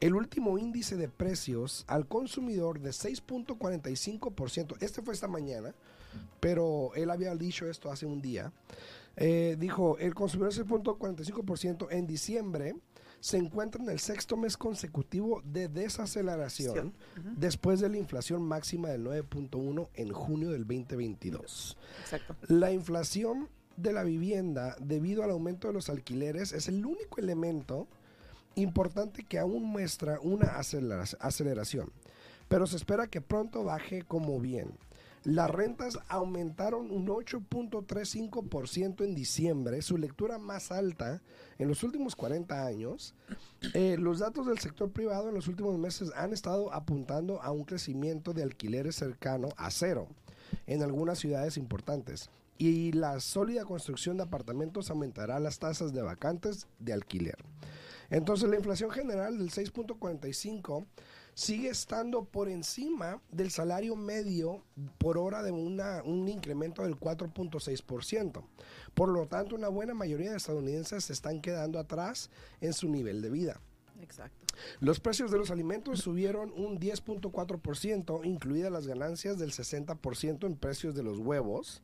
El 0.00 0.14
último 0.14 0.58
índice 0.58 0.96
de 0.96 1.08
precios 1.08 1.84
al 1.86 2.06
consumidor 2.06 2.80
de 2.80 2.90
6.45%, 2.90 4.76
este 4.80 5.02
fue 5.02 5.14
esta 5.14 5.28
mañana, 5.28 5.74
pero 6.40 6.90
él 6.94 7.10
había 7.10 7.34
dicho 7.36 7.66
esto 7.66 7.90
hace 7.90 8.06
un 8.06 8.20
día, 8.20 8.52
eh, 9.16 9.56
dijo, 9.58 9.96
el 9.98 10.14
consumidor 10.14 10.52
6.45% 10.52 11.86
en 11.90 12.06
diciembre 12.06 12.74
se 13.20 13.38
encuentra 13.38 13.82
en 13.82 13.88
el 13.88 14.00
sexto 14.00 14.36
mes 14.36 14.56
consecutivo 14.56 15.40
de 15.44 15.68
desaceleración 15.68 16.92
después 17.36 17.80
de 17.80 17.88
la 17.88 17.96
inflación 17.96 18.42
máxima 18.42 18.88
del 18.88 19.04
9.1 19.04 19.88
en 19.94 20.12
junio 20.12 20.50
del 20.50 20.66
2022. 20.66 21.78
Exacto. 22.02 22.36
La 22.48 22.72
inflación 22.72 23.48
de 23.76 23.92
la 23.92 24.04
vivienda 24.04 24.76
debido 24.80 25.22
al 25.22 25.30
aumento 25.30 25.68
de 25.68 25.74
los 25.74 25.88
alquileres 25.88 26.52
es 26.52 26.68
el 26.68 26.84
único 26.84 27.18
elemento 27.18 27.88
importante 28.54 29.24
que 29.24 29.38
aún 29.38 29.64
muestra 29.64 30.20
una 30.20 30.58
aceleración, 30.58 31.90
pero 32.48 32.66
se 32.66 32.76
espera 32.76 33.08
que 33.08 33.20
pronto 33.20 33.64
baje 33.64 34.02
como 34.02 34.38
bien. 34.40 34.72
Las 35.24 35.50
rentas 35.50 35.98
aumentaron 36.08 36.90
un 36.90 37.06
8.35% 37.06 39.04
en 39.04 39.14
diciembre, 39.14 39.80
su 39.80 39.96
lectura 39.96 40.38
más 40.38 40.70
alta 40.70 41.22
en 41.58 41.66
los 41.68 41.82
últimos 41.82 42.14
40 42.14 42.66
años. 42.66 43.14
Eh, 43.72 43.96
los 43.98 44.18
datos 44.18 44.46
del 44.46 44.58
sector 44.58 44.90
privado 44.90 45.30
en 45.30 45.34
los 45.34 45.48
últimos 45.48 45.78
meses 45.78 46.12
han 46.14 46.34
estado 46.34 46.70
apuntando 46.74 47.40
a 47.40 47.52
un 47.52 47.64
crecimiento 47.64 48.34
de 48.34 48.42
alquileres 48.42 48.96
cercano 48.96 49.48
a 49.56 49.70
cero 49.70 50.08
en 50.66 50.82
algunas 50.82 51.18
ciudades 51.18 51.56
importantes. 51.56 52.28
Y 52.56 52.92
la 52.92 53.20
sólida 53.20 53.64
construcción 53.64 54.16
de 54.16 54.22
apartamentos 54.22 54.90
aumentará 54.90 55.40
las 55.40 55.58
tasas 55.58 55.92
de 55.92 56.02
vacantes 56.02 56.68
de 56.78 56.92
alquiler. 56.92 57.36
Entonces 58.10 58.48
la 58.48 58.56
inflación 58.56 58.90
general 58.90 59.38
del 59.38 59.50
6.45 59.50 60.86
sigue 61.34 61.68
estando 61.68 62.24
por 62.24 62.48
encima 62.48 63.20
del 63.30 63.50
salario 63.50 63.96
medio 63.96 64.62
por 64.98 65.18
hora 65.18 65.42
de 65.42 65.50
una, 65.50 66.02
un 66.04 66.28
incremento 66.28 66.82
del 66.82 66.96
4.6%. 66.96 68.44
Por 68.94 69.08
lo 69.08 69.26
tanto, 69.26 69.56
una 69.56 69.68
buena 69.68 69.94
mayoría 69.94 70.30
de 70.30 70.36
estadounidenses 70.36 71.04
se 71.04 71.12
están 71.12 71.40
quedando 71.40 71.78
atrás 71.78 72.30
en 72.60 72.72
su 72.72 72.88
nivel 72.88 73.20
de 73.20 73.30
vida. 73.30 73.60
Exacto. 74.00 74.46
Los 74.80 75.00
precios 75.00 75.30
de 75.30 75.38
los 75.38 75.50
alimentos 75.50 76.00
subieron 76.00 76.52
un 76.56 76.78
10.4%, 76.78 78.24
incluidas 78.24 78.70
las 78.70 78.86
ganancias 78.86 79.38
del 79.38 79.52
60% 79.52 80.46
en 80.46 80.56
precios 80.56 80.94
de 80.94 81.02
los 81.02 81.18
huevos, 81.18 81.82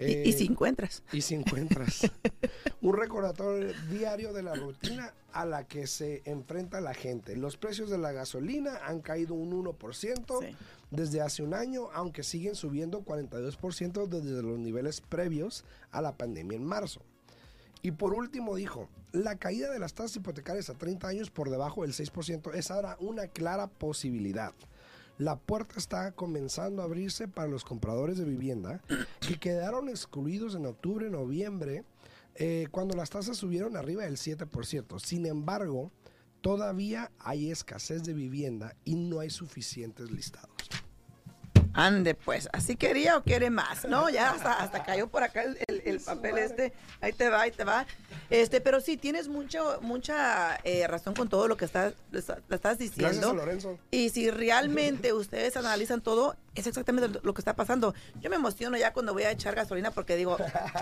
y, 0.00 0.32
si 0.32 0.46
encuentras. 0.46 1.02
Y 1.12 1.20
si 1.20 1.34
encuentras. 1.34 2.10
un 2.80 2.94
recordatorio 2.94 3.72
diario 3.90 4.32
de 4.32 4.42
la 4.42 4.54
rutina 4.54 5.12
a 5.32 5.44
la 5.44 5.66
que 5.66 5.86
se 5.86 6.22
enfrenta 6.24 6.80
la 6.80 6.94
gente. 6.94 7.36
Los 7.36 7.56
precios 7.56 7.90
de 7.90 7.98
la 7.98 8.12
gasolina 8.12 8.78
han 8.84 9.00
caído 9.00 9.34
un 9.34 9.52
1% 9.52 10.56
desde 10.90 11.20
hace 11.20 11.42
un 11.42 11.54
año, 11.54 11.88
aunque 11.92 12.22
siguen 12.22 12.54
subiendo 12.54 13.04
42% 13.04 14.06
desde 14.06 14.42
los 14.42 14.58
niveles 14.58 15.00
previos 15.00 15.64
a 15.90 16.00
la 16.00 16.16
pandemia 16.16 16.56
en 16.56 16.64
marzo. 16.64 17.02
Y 17.82 17.92
por 17.92 18.14
último 18.14 18.56
dijo, 18.56 18.88
la 19.12 19.36
caída 19.36 19.70
de 19.70 19.78
las 19.78 19.94
tasas 19.94 20.16
hipotecarias 20.16 20.68
a 20.70 20.74
30 20.74 21.08
años 21.08 21.30
por 21.30 21.50
debajo 21.50 21.82
del 21.82 21.92
6% 21.92 22.54
es 22.54 22.70
ahora 22.70 22.96
una 23.00 23.28
clara 23.28 23.68
posibilidad 23.68 24.52
la 25.20 25.38
puerta 25.38 25.74
está 25.76 26.12
comenzando 26.12 26.80
a 26.80 26.86
abrirse 26.86 27.28
para 27.28 27.46
los 27.46 27.62
compradores 27.62 28.16
de 28.16 28.24
vivienda 28.24 28.80
que 29.20 29.38
quedaron 29.38 29.90
excluidos 29.90 30.54
en 30.54 30.64
octubre, 30.64 31.10
noviembre, 31.10 31.84
eh, 32.36 32.68
cuando 32.70 32.96
las 32.96 33.10
tasas 33.10 33.36
subieron 33.36 33.76
arriba 33.76 34.04
del 34.04 34.16
7%. 34.16 34.98
Sin 34.98 35.26
embargo, 35.26 35.92
todavía 36.40 37.12
hay 37.18 37.50
escasez 37.50 38.02
de 38.02 38.14
vivienda 38.14 38.74
y 38.86 38.94
no 38.94 39.20
hay 39.20 39.28
suficientes 39.28 40.10
listados. 40.10 40.48
Ande, 41.74 42.14
pues, 42.14 42.48
así 42.54 42.76
quería 42.76 43.18
o 43.18 43.22
quiere 43.22 43.50
más, 43.50 43.84
¿no? 43.84 44.08
Ya 44.08 44.30
hasta, 44.30 44.54
hasta 44.54 44.82
cayó 44.84 45.08
por 45.08 45.22
acá 45.22 45.42
el, 45.42 45.69
papel 46.04 46.38
este, 46.38 46.72
ahí 47.00 47.12
te 47.12 47.28
va, 47.28 47.42
ahí 47.42 47.50
te 47.50 47.64
va. 47.64 47.86
Este, 48.28 48.60
pero 48.60 48.80
sí, 48.80 48.96
tienes 48.96 49.28
mucho, 49.28 49.78
mucha 49.82 50.58
eh, 50.64 50.86
razón 50.86 51.14
con 51.14 51.28
todo 51.28 51.48
lo 51.48 51.56
que 51.56 51.64
estás, 51.64 51.94
estás 52.50 52.78
diciendo. 52.78 53.10
Gracias 53.10 53.34
Lorenzo. 53.34 53.78
Y 53.90 54.10
si 54.10 54.30
realmente 54.30 55.12
ustedes 55.12 55.56
analizan 55.56 56.00
todo, 56.00 56.36
es 56.54 56.66
exactamente 56.66 57.20
lo 57.22 57.34
que 57.34 57.40
está 57.40 57.56
pasando. 57.56 57.94
Yo 58.20 58.30
me 58.30 58.36
emociono 58.36 58.76
ya 58.76 58.92
cuando 58.92 59.12
voy 59.12 59.24
a 59.24 59.30
echar 59.30 59.54
gasolina 59.54 59.90
porque 59.90 60.16
digo, 60.16 60.36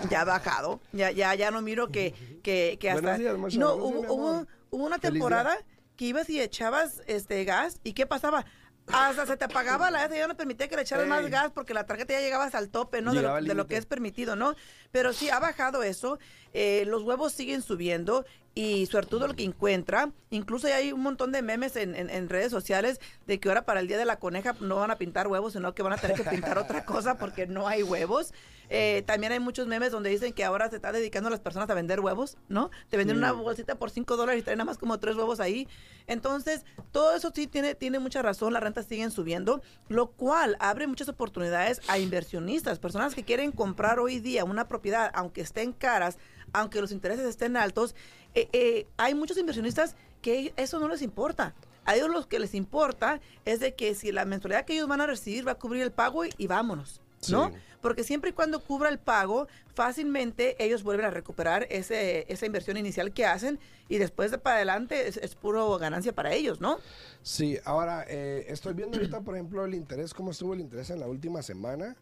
ya 0.09 0.21
ha 0.21 0.25
bajado, 0.25 0.79
ya, 0.91 1.11
ya, 1.11 1.33
ya 1.35 1.51
no 1.51 1.61
miro 1.61 1.89
que, 1.89 2.13
que, 2.43 2.77
que 2.79 2.89
hasta... 2.89 3.17
no, 3.17 3.75
hubo, 3.75 4.13
hubo, 4.13 4.47
una 4.71 4.99
temporada 4.99 5.57
que 5.95 6.05
ibas 6.05 6.29
y 6.29 6.39
echabas 6.39 7.01
este 7.07 7.43
gas 7.43 7.79
y 7.83 7.93
¿qué 7.93 8.05
pasaba? 8.05 8.45
Hasta 8.91 9.25
se 9.25 9.37
te 9.37 9.45
apagaba 9.45 9.91
la 9.91 10.09
ya 10.09 10.27
no 10.27 10.35
permitía 10.35 10.67
que 10.67 10.75
le 10.75 10.81
echaras 10.81 11.07
más 11.07 11.29
gas 11.29 11.51
porque 11.53 11.73
la 11.73 11.85
tarjeta 11.85 12.13
ya 12.13 12.21
llegaba 12.21 12.45
hasta 12.45 12.59
el 12.59 12.69
tope, 12.69 13.01
¿no? 13.01 13.13
De 13.13 13.53
lo, 13.53 13.67
que 13.67 13.77
es 13.77 13.85
permitido, 13.85 14.35
¿no? 14.35 14.55
Pero 14.91 15.13
sí, 15.13 15.29
ha 15.29 15.39
bajado 15.39 15.83
eso. 15.83 16.19
Eh, 16.53 16.83
los 16.87 17.03
huevos 17.03 17.33
siguen 17.33 17.61
subiendo 17.61 18.25
y 18.55 18.87
suertudo 18.87 19.27
lo 19.27 19.35
que 19.35 19.43
encuentra. 19.43 20.11
Incluso 20.31 20.67
hay 20.67 20.91
un 20.91 21.01
montón 21.01 21.31
de 21.31 21.41
memes 21.41 21.75
en, 21.75 21.95
en, 21.95 22.29
redes 22.29 22.51
sociales 22.51 22.99
de 23.27 23.39
que 23.39 23.49
ahora 23.49 23.65
para 23.65 23.79
el 23.79 23.87
Día 23.87 23.97
de 23.97 24.05
la 24.05 24.17
Coneja 24.17 24.55
no 24.59 24.77
van 24.77 24.91
a 24.91 24.97
pintar 24.97 25.27
huevos, 25.27 25.53
sino 25.53 25.73
que 25.73 25.83
van 25.83 25.93
a 25.93 25.97
tener 25.97 26.17
que 26.17 26.29
pintar 26.29 26.57
otra 26.57 26.83
cosa 26.85 27.17
porque 27.17 27.47
no 27.47 27.67
hay 27.67 27.83
huevos. 27.83 28.33
Eh, 28.69 29.03
también 29.05 29.31
hay 29.31 29.39
muchos 29.39 29.67
memes 29.67 29.91
donde 29.91 30.09
dicen 30.09 30.33
que 30.33 30.43
ahora 30.43 30.69
se 30.69 30.75
está 30.75 30.91
dedicando 30.91 31.27
a 31.27 31.31
las 31.31 31.39
personas 31.39 31.69
a 31.69 31.73
vender 31.73 31.99
huevos, 31.99 32.37
¿no? 32.47 32.69
Te 32.89 32.97
venden 32.97 33.17
una 33.17 33.31
bolsita 33.31 33.75
por 33.75 33.89
5 33.89 34.17
dólares 34.17 34.41
y 34.41 34.43
traen 34.43 34.57
nada 34.57 34.65
más 34.65 34.77
como 34.77 34.99
tres 34.99 35.15
huevos 35.15 35.39
ahí. 35.39 35.67
Entonces, 36.07 36.65
todo 36.91 37.15
eso 37.15 37.31
sí 37.33 37.47
tiene, 37.47 37.75
tiene 37.75 37.99
mucha 37.99 38.21
razón, 38.21 38.53
las 38.53 38.63
rentas 38.63 38.85
siguen 38.85 39.11
subiendo, 39.11 39.61
lo 39.87 40.11
cual 40.11 40.55
abre 40.59 40.87
muchas 40.87 41.09
oportunidades 41.09 41.81
a 41.87 41.99
inversionistas, 41.99 42.79
personas 42.79 43.15
que 43.15 43.23
quieren 43.23 43.51
comprar 43.51 43.99
hoy 43.99 44.19
día 44.19 44.43
una 44.43 44.67
propiedad, 44.67 45.11
aunque 45.13 45.41
estén 45.41 45.73
caras, 45.73 46.17
aunque 46.53 46.81
los 46.81 46.91
intereses 46.91 47.25
estén 47.25 47.57
altos. 47.57 47.95
Eh, 48.35 48.49
eh, 48.53 48.87
hay 48.97 49.15
muchos 49.15 49.37
inversionistas 49.37 49.95
que 50.21 50.53
eso 50.57 50.79
no 50.79 50.87
les 50.87 51.01
importa. 51.01 51.55
A 51.85 51.95
ellos 51.95 52.09
lo 52.09 52.27
que 52.27 52.39
les 52.39 52.53
importa 52.53 53.19
es 53.45 53.59
de 53.59 53.73
que 53.73 53.95
si 53.95 54.11
la 54.11 54.25
mensualidad 54.25 54.65
que 54.65 54.73
ellos 54.73 54.87
van 54.87 55.01
a 55.01 55.07
recibir 55.07 55.47
va 55.47 55.53
a 55.53 55.55
cubrir 55.55 55.81
el 55.81 55.91
pago 55.91 56.23
y, 56.25 56.47
vámonos, 56.47 57.01
¿no? 57.29 57.51
porque 57.81 58.03
siempre 58.03 58.31
y 58.31 58.33
cuando 58.33 58.59
cubra 58.59 58.89
el 58.89 58.99
pago, 58.99 59.47
fácilmente 59.73 60.55
ellos 60.63 60.83
vuelven 60.83 61.05
a 61.05 61.09
recuperar 61.09 61.67
ese, 61.69 62.25
esa 62.31 62.45
inversión 62.45 62.77
inicial 62.77 63.13
que 63.13 63.25
hacen 63.25 63.59
y 63.87 63.97
después 63.97 64.31
de 64.31 64.37
para 64.37 64.57
adelante 64.57 65.07
es, 65.07 65.35
puro 65.35 65.77
ganancia 65.77 66.13
para 66.13 66.33
ellos, 66.33 66.59
¿no? 66.59 66.79
Sí, 67.23 67.57
ahora 67.63 68.05
eh, 68.07 68.45
estoy 68.49 68.73
viendo 68.73 68.97
ahorita, 68.97 69.21
por 69.21 69.35
ejemplo, 69.35 69.65
el 69.65 69.73
interés, 69.73 70.13
cómo 70.13 70.31
estuvo 70.31 70.53
el 70.53 70.61
interés 70.61 70.89
en 70.89 70.99
la 70.99 71.07
última 71.07 71.41
semana. 71.41 71.95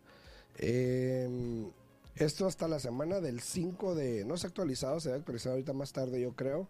Em, 0.57 1.69
esto 2.15 2.47
hasta 2.47 2.67
la 2.67 2.79
semana 2.79 3.21
del 3.21 3.41
5 3.41 3.93
de, 3.93 4.25
no 4.25 4.37
se 4.37 4.47
ha 4.47 4.49
actualizado, 4.49 4.99
se 4.99 5.09
va 5.09 5.15
a 5.15 5.19
actualizar 5.19 5.51
ahorita 5.51 5.73
más 5.73 5.93
tarde 5.93 6.19
yo 6.19 6.33
creo, 6.33 6.67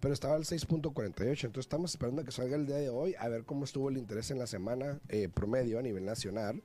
pero 0.00 0.14
estaba 0.14 0.36
al 0.36 0.44
6.48, 0.44 1.26
entonces 1.28 1.58
estamos 1.58 1.90
esperando 1.90 2.22
a 2.22 2.24
que 2.24 2.32
salga 2.32 2.56
el 2.56 2.66
día 2.66 2.76
de 2.76 2.88
hoy 2.88 3.14
a 3.18 3.28
ver 3.28 3.44
cómo 3.44 3.64
estuvo 3.64 3.90
el 3.90 3.98
interés 3.98 4.30
en 4.30 4.38
la 4.38 4.46
semana 4.46 4.98
eh, 5.08 5.28
promedio 5.32 5.78
a 5.78 5.82
nivel 5.82 6.04
nacional 6.04 6.62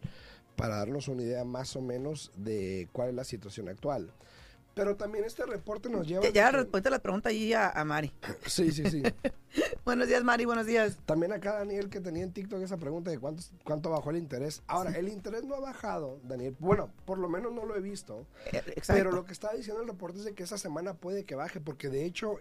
para 0.62 0.75
darnos 0.75 1.08
una 1.08 1.24
idea 1.24 1.44
más 1.44 1.75
o 1.75 1.82
menos 1.82 2.32
de 2.36 2.88
cuál 2.91 3.10
es 3.10 3.15
la 3.15 3.24
situación 3.24 3.68
actual. 3.68 4.13
Pero 4.75 4.96
también 4.96 5.25
este 5.25 5.44
reporte 5.44 5.89
nos 5.89 6.08
lleva... 6.08 6.24
Ya, 6.30 6.51
ya 6.51 6.51
la 6.91 7.00
pregunta 7.00 7.30
ahí 7.30 7.51
a, 7.51 7.84
Mari. 7.84 8.13
Sí, 8.46 8.72
sí, 8.72 8.86
sí. 8.86 9.01
buenos 9.86 10.08
días, 10.08 10.24
Mari, 10.24 10.46
buenos 10.46 10.68
días. 10.68 11.00
También 11.08 11.34
acá 11.34 11.53
Daniel 11.53 11.89
que 11.89 12.00
tenía 12.00 12.22
en 12.22 12.32
TikTok 12.32 12.62
esa 12.62 12.77
pregunta 12.77 13.10
de 13.10 13.18
cuánto, 13.18 13.41
cuánto 13.63 13.89
bajó 13.89 14.12
el 14.12 14.18
interés. 14.18 14.62
Ahora, 14.68 14.91
el 14.91 15.10
interés 15.10 15.46
no 15.46 15.56
ha 15.56 15.60
bajado, 15.60 16.20
Daniel. 16.25 16.56
Bueno, 16.60 16.91
por 17.06 17.18
lo 17.18 17.27
menos 17.27 17.51
no 17.51 17.65
lo 17.65 17.75
he 17.75 17.82
visto. 17.82 18.27
Eh, 18.53 18.62
pero 18.86 19.12
lo 19.12 19.25
que 19.25 19.34
está 19.34 19.51
diciendo 19.53 19.82
el 19.82 19.88
reporte 19.88 20.20
es 20.20 20.25
de 20.25 20.36
que 20.36 20.44
esa 20.44 20.60
semana 20.60 20.94
puede 20.94 21.25
que 21.25 21.34
baje, 21.34 21.60
porque 21.60 21.89
de 21.89 22.06
hecho... 22.06 22.39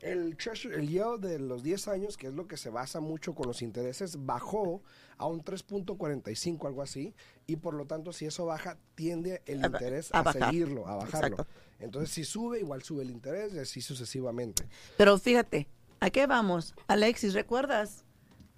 El, 0.00 0.36
el 0.72 0.88
yield 0.88 1.20
de 1.20 1.38
los 1.38 1.62
10 1.62 1.88
años, 1.88 2.16
que 2.16 2.28
es 2.28 2.34
lo 2.34 2.46
que 2.46 2.56
se 2.56 2.70
basa 2.70 3.00
mucho 3.00 3.34
con 3.34 3.46
los 3.46 3.60
intereses, 3.60 4.24
bajó 4.24 4.82
a 5.18 5.26
un 5.26 5.44
3.45, 5.44 6.66
algo 6.66 6.80
así, 6.80 7.14
y 7.46 7.56
por 7.56 7.74
lo 7.74 7.86
tanto, 7.86 8.12
si 8.12 8.24
eso 8.24 8.46
baja, 8.46 8.78
tiende 8.94 9.42
el 9.44 9.64
interés 9.64 10.08
a, 10.12 10.32
seguirlo, 10.32 10.86
a 10.86 10.96
bajarlo. 10.96 11.46
Entonces, 11.78 12.10
si 12.10 12.24
sube, 12.24 12.60
igual 12.60 12.82
sube 12.82 13.02
el 13.02 13.10
interés 13.10 13.52
y 13.52 13.58
así 13.58 13.82
sucesivamente. 13.82 14.64
Pero 14.96 15.18
fíjate, 15.18 15.68
¿a 16.00 16.08
qué 16.08 16.26
vamos? 16.26 16.74
Alexis, 16.86 17.34
¿recuerdas? 17.34 18.04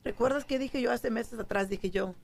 ¿Recuerdas 0.05 0.45
qué 0.45 0.59
dije 0.59 0.81
yo 0.81 0.93
hace 0.93 1.11
meses 1.11 1.39
atrás? 1.39 1.69
Dije 1.69 1.91
yo, 1.91 2.15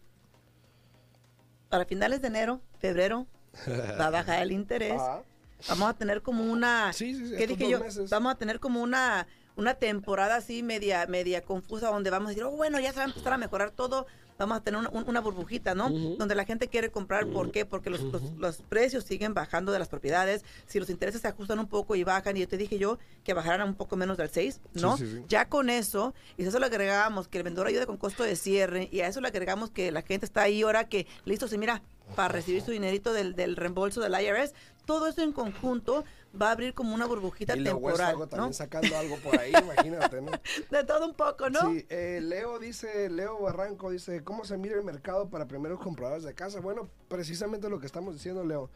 para 1.68 1.84
finales 1.84 2.20
de 2.20 2.28
enero, 2.28 2.60
febrero, 2.78 3.26
va 3.68 4.06
a 4.06 4.10
bajar 4.10 4.42
el 4.42 4.52
interés. 4.52 5.00
Vamos 5.68 5.90
a 5.90 5.94
tener 5.94 6.22
como 6.22 6.44
una... 6.44 6.92
¿Qué 6.96 7.46
dije 7.46 7.68
yo? 7.68 7.80
Vamos 8.10 8.32
a 8.32 8.34
tener 8.36 8.60
como 8.60 8.82
una 8.82 9.26
una 9.58 9.74
temporada 9.74 10.36
así 10.36 10.62
media 10.62 11.04
media 11.08 11.42
confusa 11.42 11.88
donde 11.88 12.10
vamos 12.10 12.26
a 12.26 12.30
decir, 12.30 12.44
oh, 12.44 12.52
bueno, 12.52 12.78
ya 12.78 12.92
se 12.92 12.98
va 12.98 13.02
a 13.02 13.08
empezar 13.08 13.32
a 13.32 13.38
mejorar 13.38 13.72
todo, 13.72 14.06
vamos 14.38 14.56
a 14.56 14.60
tener 14.60 14.80
una, 14.92 15.20
burbujita, 15.20 15.74
¿no? 15.74 15.90
Donde 15.90 16.36
la 16.36 16.44
gente 16.44 16.68
quiere 16.68 16.90
comprar, 16.90 17.26
¿por 17.26 17.50
qué? 17.50 17.66
Porque 17.66 17.90
los, 17.90 18.00
los, 18.38 18.62
precios 18.62 19.02
siguen 19.02 19.34
bajando 19.34 19.72
de 19.72 19.80
las 19.80 19.88
propiedades, 19.88 20.44
si 20.66 20.78
los 20.78 20.88
intereses 20.90 21.22
se 21.22 21.28
ajustan 21.28 21.58
un 21.58 21.66
poco 21.66 21.96
y 21.96 22.04
bajan, 22.04 22.36
y 22.36 22.40
yo 22.40 22.48
te 22.48 22.56
dije 22.56 22.78
yo 22.78 22.98
que 23.24 23.34
bajaran 23.34 23.68
un 23.68 23.74
poco 23.74 23.96
menos 23.96 24.16
del 24.16 24.30
6, 24.30 24.60
¿no? 24.74 24.96
ya 25.28 25.48
con 25.48 25.70
eso, 25.70 26.14
y 26.36 26.44
a 26.44 26.48
eso 26.48 26.60
le 26.60 26.66
agregamos 26.66 27.26
que 27.26 27.38
el 27.38 27.44
vendedor 27.44 27.66
ayude 27.66 27.86
con 27.86 27.96
costo 27.96 28.22
de 28.22 28.36
cierre, 28.36 28.88
y 28.92 29.00
a 29.00 29.08
eso 29.08 29.20
le 29.20 29.26
agregamos 29.26 29.70
que 29.70 29.90
la 29.90 30.02
gente 30.02 30.24
está 30.24 30.42
ahí 30.42 30.62
ahora 30.62 30.88
que, 30.88 31.08
listo, 31.24 31.48
si 31.48 31.58
mira, 31.58 31.82
para 32.14 32.28
recibir 32.28 32.62
su 32.62 32.70
dinerito 32.70 33.12
del, 33.12 33.34
del 33.34 33.56
reembolso 33.56 34.00
del 34.00 34.14
IRS. 34.18 34.54
Todo 34.88 35.06
eso 35.06 35.20
en 35.20 35.32
conjunto 35.32 36.02
va 36.40 36.48
a 36.48 36.52
abrir 36.52 36.72
como 36.72 36.94
una 36.94 37.04
burbujita 37.04 37.54
Y 37.54 37.62
temporal. 37.62 38.00
algo 38.00 38.26
también 38.26 38.48
¿no? 38.48 38.52
sacando 38.54 38.96
algo 38.96 39.16
por 39.16 39.38
ahí, 39.38 39.52
imagínate, 39.52 40.22
¿no? 40.22 40.32
De 40.70 40.82
todo 40.84 41.06
un 41.06 41.12
poco, 41.12 41.50
¿no? 41.50 41.60
Sí, 41.70 41.84
eh, 41.90 42.20
Leo 42.22 42.58
dice, 42.58 43.10
Leo 43.10 43.38
Barranco 43.38 43.90
dice, 43.90 44.24
¿cómo 44.24 44.46
se 44.46 44.56
mira 44.56 44.76
el 44.76 44.84
mercado 44.84 45.28
para 45.28 45.46
primeros 45.46 45.78
compradores 45.78 46.24
de 46.24 46.32
casa? 46.32 46.60
Bueno, 46.60 46.88
precisamente 47.08 47.68
lo 47.68 47.80
que 47.80 47.84
estamos 47.84 48.14
diciendo, 48.14 48.44
Leo. 48.44 48.70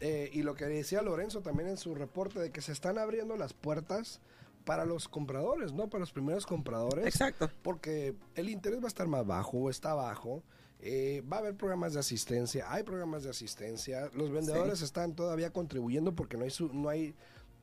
Eh, 0.00 0.30
y 0.32 0.44
lo 0.44 0.54
que 0.54 0.64
decía 0.64 1.02
Lorenzo 1.02 1.42
también 1.42 1.68
en 1.68 1.76
su 1.76 1.94
reporte 1.94 2.40
de 2.40 2.50
que 2.50 2.62
se 2.62 2.72
están 2.72 2.96
abriendo 2.96 3.36
las 3.36 3.52
puertas 3.52 4.22
para 4.64 4.86
los 4.86 5.08
compradores, 5.08 5.74
¿no? 5.74 5.90
Para 5.90 6.00
los 6.00 6.10
primeros 6.10 6.46
compradores. 6.46 7.04
Exacto. 7.04 7.50
Porque 7.60 8.14
el 8.34 8.48
interés 8.48 8.80
va 8.80 8.84
a 8.84 8.88
estar 8.88 9.08
más 9.08 9.26
bajo 9.26 9.58
o 9.58 9.68
está 9.68 9.92
bajo. 9.92 10.42
Eh, 10.82 11.22
va 11.30 11.36
a 11.36 11.40
haber 11.40 11.56
programas 11.56 11.94
de 11.94 12.00
asistencia, 12.00 12.72
hay 12.72 12.82
programas 12.82 13.22
de 13.24 13.30
asistencia. 13.30 14.10
Los 14.14 14.30
vendedores 14.30 14.82
están 14.82 15.14
todavía 15.14 15.50
contribuyendo 15.52 16.14
porque 16.14 16.36
no 16.36 16.44
hay, 16.44 16.50
su- 16.50 16.72
no 16.72 16.88
hay, 16.88 17.14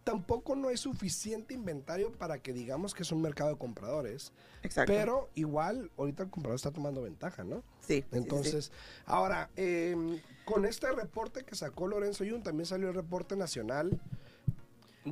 tampoco 0.04 0.56
no 0.56 0.68
hay 0.70 0.78
suficiente 0.78 1.54
inventario 1.54 2.12
para 2.12 2.38
que 2.40 2.54
digamos 2.54 2.94
que 2.94 3.04
es 3.04 3.12
un 3.12 3.22
mercado 3.22 3.50
de 3.52 3.58
compradores. 3.58 4.32
Exacto. 4.64 4.94
Pero 4.94 5.30
igual, 5.36 5.92
ahorita 5.98 6.24
el 6.24 6.30
comprador 6.30 6.56
está 6.56 6.72
tomando 6.72 7.02
ventaja, 7.02 7.44
¿no? 7.44 7.64
sí, 7.82 7.96
sí, 8.02 8.02
sí. 8.12 8.18
Entonces, 8.18 8.72
ahora, 9.06 9.50
eh, 9.56 9.96
con 10.46 10.66
este 10.66 10.92
reporte 10.92 11.44
que 11.44 11.56
sacó 11.56 11.88
Lorenzo 11.88 12.24
Yun, 12.24 12.44
también 12.44 12.66
salió 12.66 12.88
el 12.90 12.94
reporte 12.96 13.36
nacional 13.36 14.00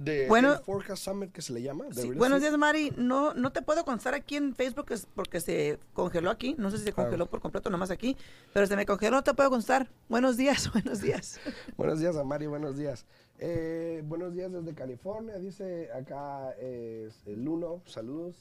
de 0.03 0.27
Bueno- 0.27 0.59
Forecast 0.63 1.03
Summit 1.03 1.31
que 1.31 1.41
se 1.41 1.53
le 1.53 1.61
llama. 1.61 1.85
Sí, 1.91 2.11
Buenos 2.11 2.41
días, 2.41 2.57
Mari. 2.57 2.93
No, 2.97 3.33
no 3.33 3.51
te 3.51 3.61
puedo 3.61 3.83
constar 3.85 4.13
aquí 4.13 4.35
en 4.35 4.55
Facebook 4.55 4.87
es 4.91 5.05
porque 5.13 5.39
se 5.41 5.79
congeló 5.93 6.29
aquí. 6.29 6.55
No 6.57 6.71
sé 6.71 6.77
si 6.77 6.83
se 6.85 6.89
Ah. 6.91 6.95
congeló 6.95 7.25
por 7.27 7.41
completo 7.41 7.69
nomás 7.69 7.91
aquí, 7.91 8.15
pero 8.53 8.67
se 8.67 8.75
me 8.75 8.85
congeló. 8.85 9.17
No 9.17 9.23
te 9.23 9.33
puedo 9.33 9.49
constar. 9.49 9.89
Buenos 10.09 10.37
días, 10.37 10.71
buenos 10.73 11.01
días. 11.01 11.39
Buenos 11.77 11.99
días, 11.99 12.15
Amari, 12.17 12.47
buenos 12.47 12.77
días. 12.77 13.05
Eh, 13.39 14.01
buenos 14.05 14.33
días 14.33 14.51
desde 14.51 14.73
California, 14.73 15.37
dice 15.37 15.89
acá 15.91 16.53
eh, 16.57 17.09
el 17.25 17.43
Luno, 17.43 17.81
saludos. 17.85 18.35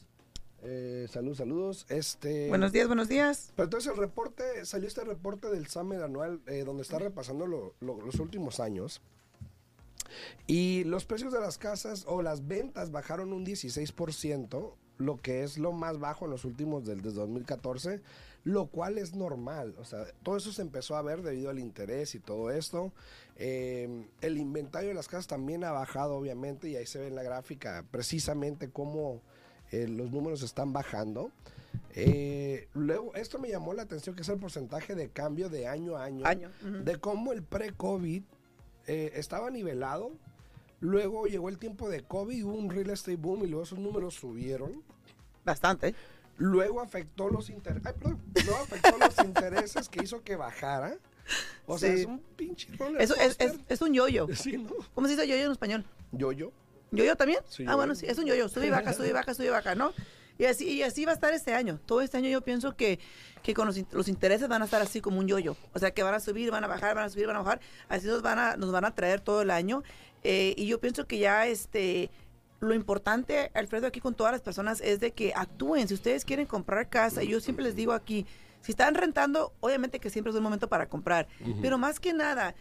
Eh, 0.67 1.07
saludos, 1.11 1.39
saludos. 1.39 1.85
Este, 1.91 2.49
buenos 2.49 2.73
días, 2.73 2.87
buenos 2.87 3.09
días. 3.09 3.53
Pero 3.55 3.65
entonces 3.65 3.93
el 3.93 3.99
reporte, 3.99 4.65
salió 4.65 4.89
este 4.89 5.05
reporte 5.05 5.51
del 5.51 5.67
Summit 5.67 6.01
anual 6.01 6.41
eh, 6.47 6.65
donde 6.65 6.83
está 6.85 6.99
repasando 6.99 7.47
lo- 7.47 7.75
lo- 7.81 8.01
los 8.01 8.15
últimos 8.21 8.61
años. 8.61 9.03
Y 10.47 10.85
los 10.85 11.05
precios 11.05 11.33
de 11.33 11.41
las 11.41 11.59
casas 11.59 12.05
o 12.07 12.23
las 12.23 12.47
ventas 12.47 12.91
bajaron 12.91 13.33
un 13.33 13.45
16%, 13.45 14.75
lo 14.99 15.17
que 15.21 15.43
es 15.43 15.59
lo 15.59 15.73
más 15.73 15.99
bajo 15.99 16.25
en 16.25 16.31
los 16.31 16.45
últimos 16.45 16.85
del 16.85 17.01
desde 17.01 17.21
2014, 17.21 18.01
lo 18.45 18.67
cual 18.67 18.99
es 18.99 19.15
normal. 19.15 19.75
O 19.79 19.85
sea, 19.85 20.05
todo 20.23 20.37
eso 20.37 20.53
se 20.53 20.63
empezó 20.63 20.97
a 20.97 21.03
ver 21.03 21.23
debido 21.23 21.51
al 21.51 21.59
interés 21.59 22.15
y 22.15 22.21
todo 22.21 22.51
esto. 22.51 22.93
Eh, 23.37 24.07
el 24.21 24.39
inventario 24.39 24.91
de 24.91 24.95
las 24.95 25.09
casas 25.09 25.27
también 25.27 25.65
ha 25.65 25.73
bajado, 25.73 26.15
obviamente, 26.15 26.69
y 26.69 26.77
ahí 26.77 26.87
se 26.87 27.01
ve 27.01 27.09
en 27.09 27.17
la 27.17 27.23
gráfica 27.23 27.85
precisamente 27.91 28.71
cómo 28.71 29.23
eh, 29.73 29.89
los 29.89 30.13
números 30.13 30.43
están 30.43 30.73
bajando. 30.73 31.31
Eh, 31.97 32.69
luego, 32.75 33.15
esto 33.15 33.39
me 33.39 33.49
llamó 33.49 33.73
la 33.73 33.83
atención, 33.83 34.15
que 34.15 34.23
es 34.23 34.29
el 34.29 34.39
porcentaje 34.39 34.95
de 34.95 35.09
cambio 35.09 35.49
de 35.49 35.67
año 35.67 35.97
a 35.97 36.05
año. 36.05 36.27
Año. 36.27 36.51
De 36.85 36.99
cómo 36.99 37.33
el 37.33 37.43
pre-COVID 37.43 38.23
eh, 38.87 39.13
estaba 39.15 39.51
nivelado. 39.51 40.13
Luego 40.81 41.27
llegó 41.27 41.49
el 41.49 41.59
tiempo 41.59 41.89
de 41.89 42.03
COVID, 42.03 42.45
hubo 42.45 42.55
un 42.55 42.71
real 42.71 42.91
estate 42.91 43.17
boom 43.17 43.45
y 43.45 43.49
luego 43.49 43.65
esos 43.65 43.79
números 43.79 44.15
subieron. 44.15 44.83
Bastante. 45.45 45.95
Luego 46.37 46.81
afectó 46.81 47.29
los 47.29 47.49
intereses. 47.49 47.95
Luego 48.01 48.57
afectó 48.57 48.99
los 48.99 49.19
intereses 49.25 49.89
que 49.89 50.03
hizo 50.03 50.23
que 50.23 50.37
bajara. 50.37 50.97
O 51.67 51.79
sea, 51.79 51.93
es 51.93 52.05
un 52.05 52.19
pinche 52.37 52.69
Eso 52.99 53.15
es, 53.17 53.37
es, 53.39 53.55
es 53.69 53.81
un 53.81 53.95
yoyo. 53.95 54.29
Sí, 54.35 54.59
¿no? 54.59 54.71
¿Cómo 54.95 55.07
se 55.07 55.15
dice 55.15 55.27
yoyo 55.27 55.45
en 55.45 55.53
español? 55.53 55.85
Yo-yo. 56.13 56.53
¿Yoyo 56.91 57.17
también? 57.17 57.41
Sí, 57.49 57.65
ah, 57.67 57.75
bueno, 57.75 57.95
sí, 57.95 58.07
es 58.07 58.19
un 58.19 58.27
yoyo. 58.27 58.49
Sube 58.49 58.67
y 58.67 58.71
baja, 58.71 58.93
sube 58.93 59.09
y 59.09 59.13
baja, 59.13 59.35
sube 59.35 59.47
y 59.47 59.51
baja, 59.51 59.75
¿no? 59.75 59.93
Y 60.39 60.47
así, 60.47 60.69
y 60.69 60.83
así 60.83 61.05
va 61.05 61.13
a 61.13 61.15
estar 61.15 61.33
este 61.33 61.55
año. 61.55 61.79
Todo 61.87 62.01
este 62.01 62.17
año 62.17 62.29
yo 62.29 62.41
pienso 62.41 62.77
que, 62.77 62.99
que 63.43 63.55
con 63.55 63.67
los, 63.67 63.81
los 63.93 64.09
intereses 64.09 64.49
van 64.49 64.63
a 64.63 64.65
estar 64.65 64.83
así 64.83 65.01
como 65.01 65.19
un 65.19 65.29
yoyo. 65.29 65.57
O 65.73 65.79
sea, 65.79 65.93
que 65.93 66.03
van 66.03 66.15
a 66.15 66.21
subir, 66.21 66.51
van 66.51 66.65
a 66.65 66.67
bajar, 66.67 66.95
van 66.95 67.05
a 67.05 67.09
subir, 67.09 67.27
van 67.27 67.37
a 67.37 67.41
bajar. 67.41 67.61
Así 67.89 68.07
nos 68.07 68.23
van 68.23 68.39
a, 68.39 68.57
nos 68.57 68.73
van 68.73 68.85
a 68.85 68.95
traer 68.95 69.21
todo 69.21 69.43
el 69.43 69.51
año. 69.51 69.83
Eh, 70.25 70.55
y 70.57 70.67
yo 70.67 70.81
pienso 70.81 71.07
que 71.07 71.19
ya 71.19 71.47
este 71.47 72.11
lo 72.61 72.75
importante, 72.75 73.51
Alfredo, 73.55 73.87
aquí 73.87 74.01
con 74.01 74.15
todas 74.15 74.33
las 74.33 74.41
personas 74.41 74.81
es 74.81 75.01
de 75.01 75.13
que 75.13 75.33
actúen. 75.35 75.87
Si 75.87 75.95
ustedes 75.95 76.25
quieren 76.25 76.47
comprar 76.47 76.89
casa, 76.89 77.23
yo 77.23 77.41
siempre 77.41 77.65
les 77.65 77.77
digo 77.77 77.93
aquí, 77.93 78.27
si 78.63 78.73
están 78.73 78.95
rentando, 78.95 79.53
obviamente 79.61 80.01
que 80.01 80.11
siempre 80.11 80.31
es 80.31 80.37
un 80.37 80.43
momento 80.43 80.69
para 80.69 80.89
comprar. 80.89 81.29
Pero 81.61 81.77
más 81.77 82.01
que 82.01 82.15
nada, 82.15 82.55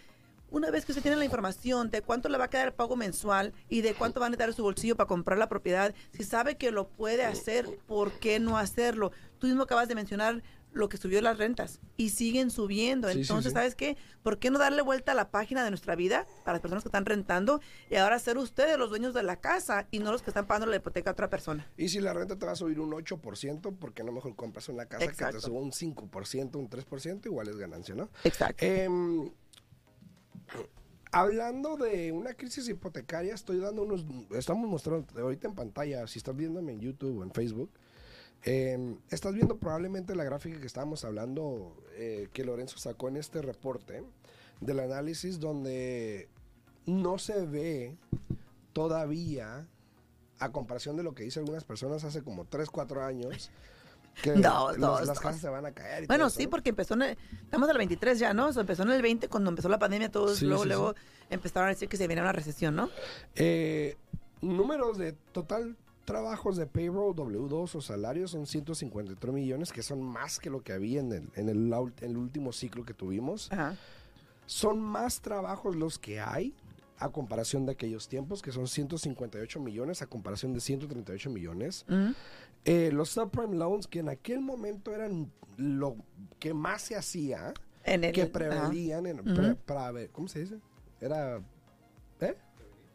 una 0.54 0.70
vez 0.70 0.86
que 0.86 0.92
usted 0.92 1.02
tiene 1.02 1.18
la 1.18 1.26
información 1.26 1.90
de 1.90 2.04
cuánto 2.04 2.30
le 2.30 2.38
va 2.38 2.46
a 2.46 2.50
quedar 2.50 2.68
el 2.68 2.74
pago 2.74 2.96
mensual 2.96 3.54
y 3.70 3.82
de 3.82 3.96
cuánto 3.96 4.20
va 4.20 4.28
a 4.28 4.30
en 4.30 4.54
su 4.54 4.62
bolsillo 4.62 4.96
para 4.96 5.08
comprar 5.08 5.40
la 5.40 5.50
propiedad, 5.50 5.96
si 6.12 6.24
sabe 6.24 6.58
que 6.58 6.70
lo 6.70 6.88
puede 6.88 7.26
hacer, 7.26 7.80
¿por 7.88 8.12
qué 8.20 8.40
no 8.40 8.58
hacerlo? 8.58 9.12
Tú 9.40 9.48
mismo 9.48 9.64
acabas 9.64 9.88
de 9.88 9.96
mencionar 9.96 10.44
lo 10.72 10.90
que 10.90 10.98
subió 10.98 11.22
las 11.22 11.40
rentas 11.40 11.80
y 11.98 12.10
siguen 12.10 12.52
subiendo. 12.52 13.10
Sí, 13.10 13.22
Entonces, 13.22 13.52
sí. 13.52 13.56
¿sabes 13.56 13.76
qué? 13.76 13.98
¿Por 14.22 14.38
qué 14.38 14.52
no 14.52 14.60
darle 14.60 14.84
vuelta 14.84 15.14
a 15.14 15.16
la 15.16 15.32
página 15.32 15.64
de 15.64 15.72
nuestra 15.72 15.96
vida 15.96 16.28
para 16.44 16.54
las 16.54 16.62
personas 16.62 16.84
que 16.84 16.90
están 16.90 17.06
rentando 17.06 17.60
y 17.90 17.96
ahora 17.96 18.20
ser 18.20 18.38
ustedes 18.38 18.78
los 18.78 18.90
dueños 18.90 19.14
de 19.14 19.24
la 19.24 19.38
casa 19.38 19.88
y 19.90 20.00
no 20.00 20.12
los 20.12 20.22
que 20.22 20.30
están 20.30 20.46
pagando 20.46 20.68
la 20.68 20.76
hipoteca 20.76 21.10
a 21.12 21.14
otra 21.14 21.30
persona? 21.30 21.68
Y 21.78 21.90
si 21.90 22.00
la 22.00 22.14
renta 22.14 22.38
te 22.38 22.46
va 22.46 22.52
a 22.52 22.56
subir 22.56 22.80
un 22.80 22.92
8%, 22.92 23.76
¿por 23.76 23.94
qué 23.94 24.04
no 24.04 24.12
mejor 24.12 24.36
compras 24.36 24.70
una 24.70 24.86
casa 24.86 25.08
que 25.08 25.34
te 25.34 25.40
suba 25.42 25.60
un 25.60 25.72
5%, 25.72 26.56
un 26.56 26.70
3%? 26.70 27.26
Igual 27.26 27.48
es 27.48 27.58
ganancia, 27.58 27.96
¿no? 27.96 28.10
Exacto. 28.24 28.66
Em, 28.66 29.32
hablando 31.14 31.78
de 31.78 32.12
una 32.12 32.34
crisis 32.34 32.68
hipotecaria, 32.68 33.34
estoy 33.34 33.60
dando 33.60 33.84
unos, 33.84 34.06
estamos 34.32 34.68
mostrando 34.68 35.08
ahorita 35.22 35.48
en 35.48 35.56
pantalla, 35.56 36.08
si 36.08 36.18
estás 36.20 36.36
viéndome 36.36 36.74
en 36.74 36.80
YouTube 36.80 37.20
o 37.20 37.24
en 37.24 37.32
Facebook, 37.32 37.70
em, 38.44 38.98
estás 39.10 39.34
viendo 39.34 39.58
probablemente 39.58 40.16
la 40.16 40.24
gráfica 40.24 40.60
que 40.60 40.66
estábamos 40.66 41.06
hablando, 41.06 41.78
eh, 41.94 42.30
que 42.34 42.44
Lorenzo 42.44 42.78
sacó 42.80 43.08
en 43.10 43.18
este 43.18 43.42
reporte 43.42 44.04
del 44.60 44.80
análisis 44.80 45.40
donde 45.40 46.30
no 46.88 47.20
se 47.20 47.46
ve 47.46 47.96
todavía, 48.74 49.68
a 50.40 50.52
comparación 50.52 50.98
de 50.98 51.04
lo 51.04 51.14
que 51.14 51.24
dicen 51.24 51.42
algunas 51.42 51.64
personas 51.64 52.04
hace 52.04 52.24
como 52.24 52.46
3, 52.46 52.70
4 52.70 53.04
años, 53.04 53.52
que 54.22 54.36
No, 54.36 54.70
los- 54.70 54.78
no, 54.78 55.00
las 55.00 55.08
no. 55.08 55.14
casas 55.16 55.42
se 55.42 55.50
van 55.50 55.66
a 55.66 55.72
caer. 55.72 56.04
y 56.04 56.08
Bueno, 56.08 56.26
todo 56.26 56.30
sí, 56.38 56.48
porque 56.48 56.70
empezó 56.70 56.94
en 56.94 57.02
el, 57.04 57.18
estamos 57.44 57.68
en 57.68 57.72
el 57.72 57.78
23 57.80 58.20
ya, 58.20 58.34
¿no? 58.34 58.48
O 58.48 58.54
sea, 58.54 58.62
empezó 58.62 58.84
en 58.84 58.92
el 58.92 59.02
20 59.02 59.28
cuando 59.28 59.50
empezó 59.50 59.70
la 59.70 59.80
pandemia, 59.80 60.12
todos 60.12 60.38
Sí, 60.40 60.46
luego, 60.46 60.64
sí, 60.64 60.70
luego 60.70 60.96
empezaron 61.30 61.68
a 61.68 61.70
decir 61.72 61.90
que 61.90 61.98
se 61.98 62.08
venía 62.08 62.24
una 62.24 62.32
recesión, 62.32 62.76
¿no? 62.76 62.90
Eh, 63.36 63.98
números 64.42 64.98
de 64.98 65.14
total 65.32 65.76
trabajos 66.06 66.58
de 66.58 66.66
payroll 66.68 67.16
W2 67.16 67.76
o 67.76 67.82
salarios 67.82 68.32
son 68.32 68.46
153 68.46 69.34
millones, 69.34 69.72
que 69.72 69.82
son 69.82 70.02
más 70.04 70.38
que 70.40 70.50
lo 70.50 70.62
que 70.62 70.74
había 70.74 71.00
en 71.00 71.12
el, 71.14 71.30
en 71.36 71.50
el, 71.50 71.74
en 71.74 71.94
el 72.12 72.18
último 72.18 72.52
ciclo 72.52 72.84
que 72.86 72.94
tuvimos. 72.94 73.52
Ajá. 73.52 73.76
Son 74.46 74.80
más 74.82 75.22
trabajos 75.22 75.76
los 75.78 75.98
que 75.98 76.20
hay 76.20 76.54
a 77.04 77.12
comparación 77.12 77.66
de 77.66 77.74
aquellos 77.74 78.08
tiempos, 78.08 78.42
que 78.42 78.52
son 78.52 78.68
158 78.68 79.60
millones 79.60 80.02
a 80.02 80.08
comparación 80.08 80.54
de 80.54 80.60
138 80.62 81.30
millones. 81.30 81.86
Ujú. 81.90 82.14
Eh, 82.66 82.92
los 82.94 83.10
subprime 83.10 83.56
loans, 83.58 83.88
que 83.88 84.00
en 84.00 84.10
aquel 84.10 84.40
momento 84.40 84.94
eran 84.96 85.32
lo 85.58 85.98
que 86.40 86.54
más 86.54 86.82
se 86.84 86.96
hacía, 86.96 87.54
En 87.84 88.04
el, 88.06 88.14
que 88.14 88.26
preveían, 88.26 89.04
pre- 89.04 89.56
para- 89.56 90.08
¿cómo 90.14 90.28
se 90.30 90.40
dice? 90.40 90.60
Era, 91.02 91.42
¿eh? 92.22 92.38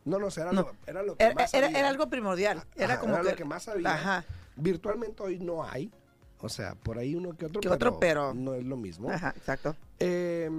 No, 0.07 0.18
no, 0.18 0.29
era, 0.29 0.53
No. 0.53 0.62
Lo, 0.62 0.73
era 0.87 1.03
lo 1.03 1.16
que 1.16 1.25
Era, 1.25 1.35
más 1.35 1.53
era- 1.53 1.66
había. 1.66 1.79
era 1.81 1.88
algo 1.90 2.09
primordial. 2.09 2.62
Era 2.77 2.94
Ajá, 2.94 3.01
como 3.03 3.14
era 3.14 3.23
que, 3.25 3.31
lo 3.31 3.37
que 3.37 3.44
más 3.44 3.68
había. 3.68 3.92
Ajá, 3.94 4.25
Virtualmente 4.57 5.23
hoy 5.23 5.38
no 5.38 5.62
hay, 5.62 5.92
o 6.40 6.49
sea, 6.49 6.75
por 6.75 6.99
ahí 6.99 7.14
uno 7.14 7.37
que 7.37 7.44
otro, 7.47 7.61
Que 7.61 7.68
otro, 7.68 8.01
pero- 8.01 8.33
no 8.33 8.55
es 8.55 8.64
lo 8.64 8.77
mismo. 8.79 9.11
ajá, 9.11 9.35
exacto. 9.37 9.77
Eh, 10.01 10.51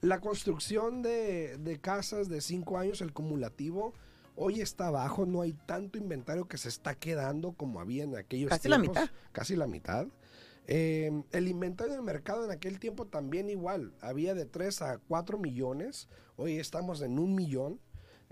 la 0.00 0.20
construcción 0.20 1.02
de, 1.02 1.56
de 1.58 1.78
casas 1.80 2.28
de 2.28 2.40
cinco 2.40 2.78
años, 2.78 3.00
el 3.00 3.12
cumulativo, 3.12 3.92
hoy 4.36 4.60
está 4.60 4.90
bajo, 4.90 5.26
no 5.26 5.42
hay 5.42 5.52
tanto 5.66 5.98
inventario 5.98 6.48
que 6.48 6.56
se 6.58 6.68
está 6.68 6.94
quedando 6.94 7.52
como 7.52 7.80
había 7.80 8.04
en 8.04 8.16
aquellos 8.16 8.48
Casi 8.50 8.68
la 8.68 8.76
tiempos. 8.80 9.02
mitad. 9.02 9.14
Casi 9.32 9.56
la 9.56 9.66
mitad. 9.66 10.06
Eh, 10.66 11.10
el 11.32 11.48
inventario 11.48 11.94
del 11.94 12.02
mercado 12.02 12.44
en 12.44 12.50
aquel 12.50 12.78
tiempo 12.78 13.06
también 13.06 13.50
igual, 13.50 13.92
había 14.00 14.34
de 14.34 14.46
3 14.46 14.82
a 14.82 14.98
4 14.98 15.38
millones, 15.38 16.08
hoy 16.36 16.58
estamos 16.58 17.02
en 17.02 17.18
un 17.18 17.34
millón, 17.34 17.80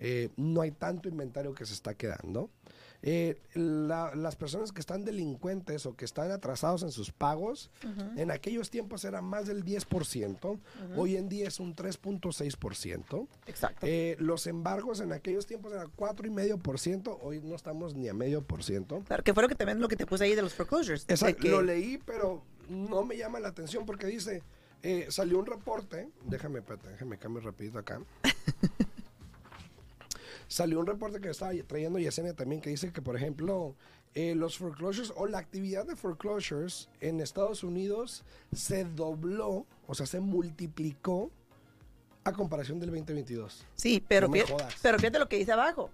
Eh, 0.00 0.28
no 0.36 0.60
hay 0.60 0.70
tanto 0.70 1.08
inventario 1.08 1.54
que 1.54 1.66
se 1.66 1.74
está 1.74 1.92
quedando. 1.94 2.50
Eh, 3.02 3.40
la- 3.54 4.12
las 4.16 4.34
personas 4.34 4.72
que 4.72 4.80
están 4.80 5.04
delincuentes 5.04 5.86
o 5.86 5.94
que 5.94 6.04
están 6.04 6.32
atrasados 6.32 6.82
en 6.82 6.90
sus 6.90 7.12
pagos, 7.12 7.70
en 8.16 8.30
aquellos 8.32 8.70
tiempos 8.70 9.04
era 9.04 9.22
más 9.22 9.46
del 9.46 9.64
10%, 9.64 10.58
hoy 10.96 11.16
en 11.16 11.28
día 11.28 11.46
es 11.46 11.60
un 11.60 11.74
3.6%. 11.76 13.28
Exacto. 13.46 13.86
Eh, 13.86 14.16
los 14.18 14.46
embargos 14.48 15.00
en 15.00 15.12
aquellos 15.12 15.46
tiempos 15.46 15.72
eran 15.72 15.90
4,5%, 15.96 17.18
hoy 17.22 17.40
no 17.40 17.54
estamos 17.54 17.94
ni 17.94 18.08
a 18.08 18.14
medio 18.14 18.42
por 18.42 18.64
ciento. 18.64 19.02
Claro, 19.06 19.22
que 19.22 19.32
fue 19.32 19.42
lo 19.44 19.48
que 19.48 19.54
también 19.54 19.80
lo 19.80 19.88
que 19.88 19.96
te 19.96 20.04
puse 20.06 20.24
ahí 20.24 20.34
de 20.34 20.42
los 20.42 20.54
foreclosures. 20.54 21.04
Exacto, 21.08 21.42
que- 21.42 21.50
lo 21.50 21.62
leí, 21.62 21.98
pero 22.04 22.42
no 22.68 23.04
me 23.04 23.16
llama 23.16 23.38
la 23.40 23.48
atención 23.48 23.86
porque 23.86 24.06
dice, 24.06 24.42
Eh, 24.80 25.06
salió 25.10 25.40
un 25.40 25.46
reporte, 25.46 26.08
déjame, 26.26 26.60
déjame 26.92 27.18
cambiar 27.18 27.44
rapidito 27.46 27.80
acá. 27.80 28.00
salió 30.48 30.80
un 30.80 30.86
reporte 30.86 31.20
que 31.20 31.30
estaba 31.30 31.52
trayendo 31.66 31.98
Yesenia 31.98 32.34
también 32.34 32.60
que 32.60 32.70
dice 32.70 32.92
que, 32.92 33.02
por 33.02 33.14
ejemplo, 33.14 33.76
eh, 34.14 34.34
los 34.34 34.58
foreclosures 34.58 35.12
o 35.14 35.26
la 35.26 35.38
actividad 35.38 35.86
de 35.86 35.94
foreclosures 35.94 36.88
en 37.00 37.20
Estados 37.20 37.62
Unidos 37.62 38.24
se 38.52 38.84
dobló, 38.84 39.66
o 39.86 39.94
sea, 39.94 40.06
se 40.06 40.20
multiplicó 40.20 41.30
a 42.24 42.32
comparación 42.32 42.80
del 42.80 42.90
2022. 42.90 43.64
Sí, 43.74 44.02
pero, 44.06 44.28
No 44.28 44.34
pero 44.82 44.98
fíjate 44.98 45.18
lo 45.18 45.28
que 45.28 45.36
dice 45.36 45.52
abajo. 45.52 45.90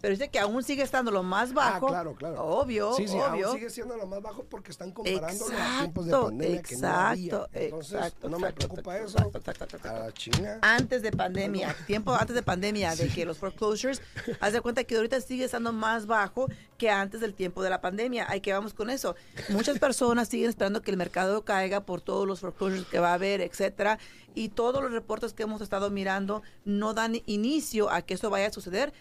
Pero 0.00 0.12
dice 0.12 0.28
que 0.28 0.38
aún 0.38 0.62
sigue 0.62 0.82
estando 0.82 1.10
lo 1.10 1.22
más 1.22 1.52
bajo. 1.52 1.86
Ah, 1.86 1.90
claro, 1.90 2.14
claro. 2.14 2.44
Obvio, 2.44 2.92
Sí, 2.94 3.08
sí, 3.08 3.16
obvio. 3.18 3.48
aún 3.48 3.56
sigue 3.58 3.70
siendo 3.70 3.96
lo 3.96 4.06
más 4.06 4.22
bajo 4.22 4.44
porque 4.44 4.70
están 4.70 4.92
comparándolo 4.92 5.56
a 5.58 5.78
tiempos 5.80 6.04
de 6.06 6.10
Exacto, 6.12 6.26
pandemia 6.28 6.62
que 6.62 6.76
no 6.76 6.88
había. 6.88 7.24
exacto, 7.26 7.48
Entonces, 7.58 7.92
exacto, 7.94 8.28
no 8.28 8.38
me 8.38 8.48
exacto, 8.48 8.68
preocupa 8.68 8.96
exacto, 8.98 9.18
eso. 9.18 9.28
exacto, 9.38 9.50
exacto, 9.50 9.76
exacto. 9.76 9.98
A 10.02 10.06
la 10.06 10.12
chinga. 10.12 10.58
Antes 10.62 11.02
de 11.02 11.10
pandemia, 11.12 11.74
tiempo 11.86 12.14
antes 12.14 12.34
de 12.36 12.42
pandemia, 12.42 12.94
de 12.94 13.08
que 13.08 13.24
los 13.24 13.38
foreclosures, 13.38 14.00
haz 14.40 14.52
de 14.52 14.60
cuenta 14.60 14.84
que 14.84 14.96
ahorita 14.96 15.20
sigue 15.20 15.44
estando 15.44 15.72
más 15.72 16.06
bajo 16.06 16.46
que 16.76 16.90
antes 16.90 17.20
del 17.20 17.34
tiempo 17.34 17.62
de 17.62 17.70
la 17.70 17.80
pandemia. 17.80 18.26
Hay 18.30 18.40
que 18.40 18.52
vamos 18.52 18.74
con 18.74 18.90
eso. 18.90 19.16
Muchas 19.48 19.78
personas 19.80 20.28
siguen 20.28 20.48
esperando 20.48 20.80
que 20.82 20.92
el 20.92 20.96
mercado 20.96 21.44
caiga 21.44 21.80
por 21.80 22.00
todos 22.00 22.24
los 22.26 22.38
foreclosures 22.40 22.86
que 22.86 23.00
va 23.00 23.10
a 23.10 23.14
haber, 23.14 23.40
etcétera, 23.40 23.98
y 24.36 24.50
todos 24.50 24.80
los 24.80 24.92
reportes 24.92 25.32
que 25.32 25.42
hemos 25.42 25.60
estado 25.60 25.90
mirando 25.90 26.42
no 26.64 26.94
dan 26.94 27.16
inicio 27.26 27.90
a 27.90 28.02
que 28.02 28.14
eso 28.14 28.30
vaya 28.30 28.46
a 28.46 28.52
suceder. 28.52 28.92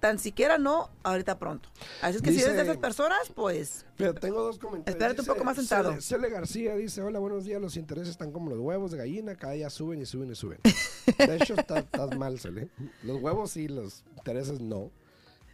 Tan 0.00 0.18
siquiera 0.20 0.58
no 0.58 0.90
ahorita 1.02 1.38
pronto. 1.40 1.68
Así 2.02 2.16
es 2.18 2.22
que 2.22 2.30
si 2.30 2.40
eres 2.40 2.54
de 2.54 2.62
esas 2.62 2.76
personas, 2.76 3.18
pues 3.34 3.84
Pero 3.96 4.14
tengo 4.14 4.40
dos 4.42 4.58
comentarios. 4.58 4.94
Espérate 4.94 5.20
un 5.22 5.26
poco 5.26 5.44
más 5.44 5.56
sentado. 5.56 5.90
Cele, 5.90 6.02
Cele 6.02 6.30
García 6.30 6.76
dice, 6.76 7.02
hola, 7.02 7.18
buenos 7.18 7.44
días, 7.44 7.60
los 7.60 7.76
intereses 7.76 8.10
están 8.10 8.30
como 8.30 8.48
los 8.50 8.60
huevos 8.60 8.92
de 8.92 8.98
gallina, 8.98 9.34
cada 9.34 9.54
día 9.54 9.68
suben 9.70 10.00
y 10.00 10.06
suben 10.06 10.30
y 10.30 10.36
suben. 10.36 10.60
De 11.18 11.36
hecho, 11.36 11.54
está- 11.54 11.80
estás 11.80 12.16
mal, 12.16 12.38
Cele. 12.38 12.68
Los 13.02 13.20
huevos 13.20 13.50
sí, 13.50 13.66
los 13.66 14.04
intereses 14.16 14.60
no. 14.60 14.92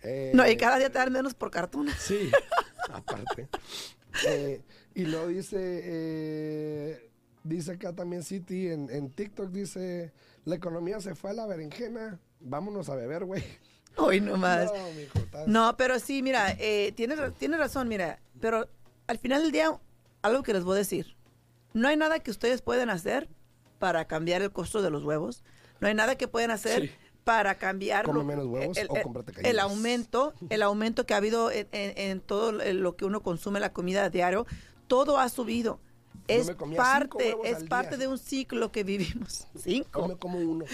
Eh, 0.02 0.32
no, 0.34 0.46
y 0.46 0.56
cada 0.58 0.76
día 0.78 0.90
te 0.90 0.98
dan 0.98 1.10
menos 1.10 1.32
por 1.32 1.50
cartón. 1.50 1.86
Sí, 1.98 2.30
aparte. 2.92 3.48
Eh, 4.28 4.60
y 4.94 5.04
luego 5.06 5.28
dice, 5.28 5.56
eh, 5.82 7.10
dice 7.42 7.72
acá 7.72 7.94
también 7.94 8.22
City, 8.22 8.68
en, 8.68 8.90
en 8.90 9.10
TikTok 9.10 9.50
dice, 9.50 10.12
la 10.44 10.56
economía 10.56 11.00
se 11.00 11.14
fue 11.14 11.30
a 11.30 11.32
la 11.32 11.46
berenjena, 11.46 12.20
vámonos 12.40 12.90
a 12.90 12.94
beber, 12.94 13.24
güey. 13.24 13.42
Hoy 13.96 14.20
nomás. 14.20 14.72
No, 14.72 14.90
mijo, 14.92 15.18
No, 15.46 15.76
pero 15.76 15.98
sí, 15.98 16.22
mira, 16.22 16.52
eh, 16.58 16.92
tienes, 16.96 17.18
tienes 17.38 17.58
razón, 17.58 17.88
mira, 17.88 18.20
pero 18.40 18.68
al 19.06 19.18
final 19.18 19.42
del 19.42 19.52
día, 19.52 19.72
algo 20.22 20.42
que 20.42 20.52
les 20.52 20.64
voy 20.64 20.74
a 20.74 20.78
decir, 20.78 21.16
no 21.72 21.88
hay 21.88 21.96
nada 21.96 22.18
que 22.20 22.30
ustedes 22.30 22.62
puedan 22.62 22.90
hacer 22.90 23.28
para 23.78 24.06
cambiar 24.06 24.42
el 24.42 24.50
costo 24.50 24.82
de 24.82 24.90
los 24.90 25.04
huevos, 25.04 25.42
no 25.80 25.88
hay 25.88 25.94
nada 25.94 26.16
que 26.16 26.28
puedan 26.28 26.50
hacer 26.50 26.82
Sí. 26.82 26.90
para 27.24 27.56
cambiar 27.56 28.06
menos 28.12 28.46
huevos 28.46 28.76
el, 28.76 28.88
aumento, 29.58 30.34
el 30.50 30.62
aumento 30.62 31.04
que 31.06 31.14
ha 31.14 31.18
habido 31.18 31.50
en, 31.50 31.68
en- 31.72 31.96
en 31.98 32.20
todo 32.20 32.52
lo 32.52 32.96
que 32.96 33.04
uno 33.04 33.22
consume, 33.22 33.60
la 33.60 33.72
comida 33.72 34.04
a 34.04 34.10
diario, 34.10 34.46
todo 34.86 35.18
ha 35.18 35.28
subido. 35.28 35.80
Es 36.26 36.46
me 36.66 36.76
parte, 36.76 37.36
es 37.44 37.64
parte 37.64 37.96
día. 37.96 38.06
de 38.06 38.08
un 38.08 38.18
ciclo 38.18 38.72
que 38.72 38.82
vivimos. 38.82 39.46
Cinco 39.62 40.00
Come 40.00 40.16
como 40.16 40.38
uno. 40.38 40.64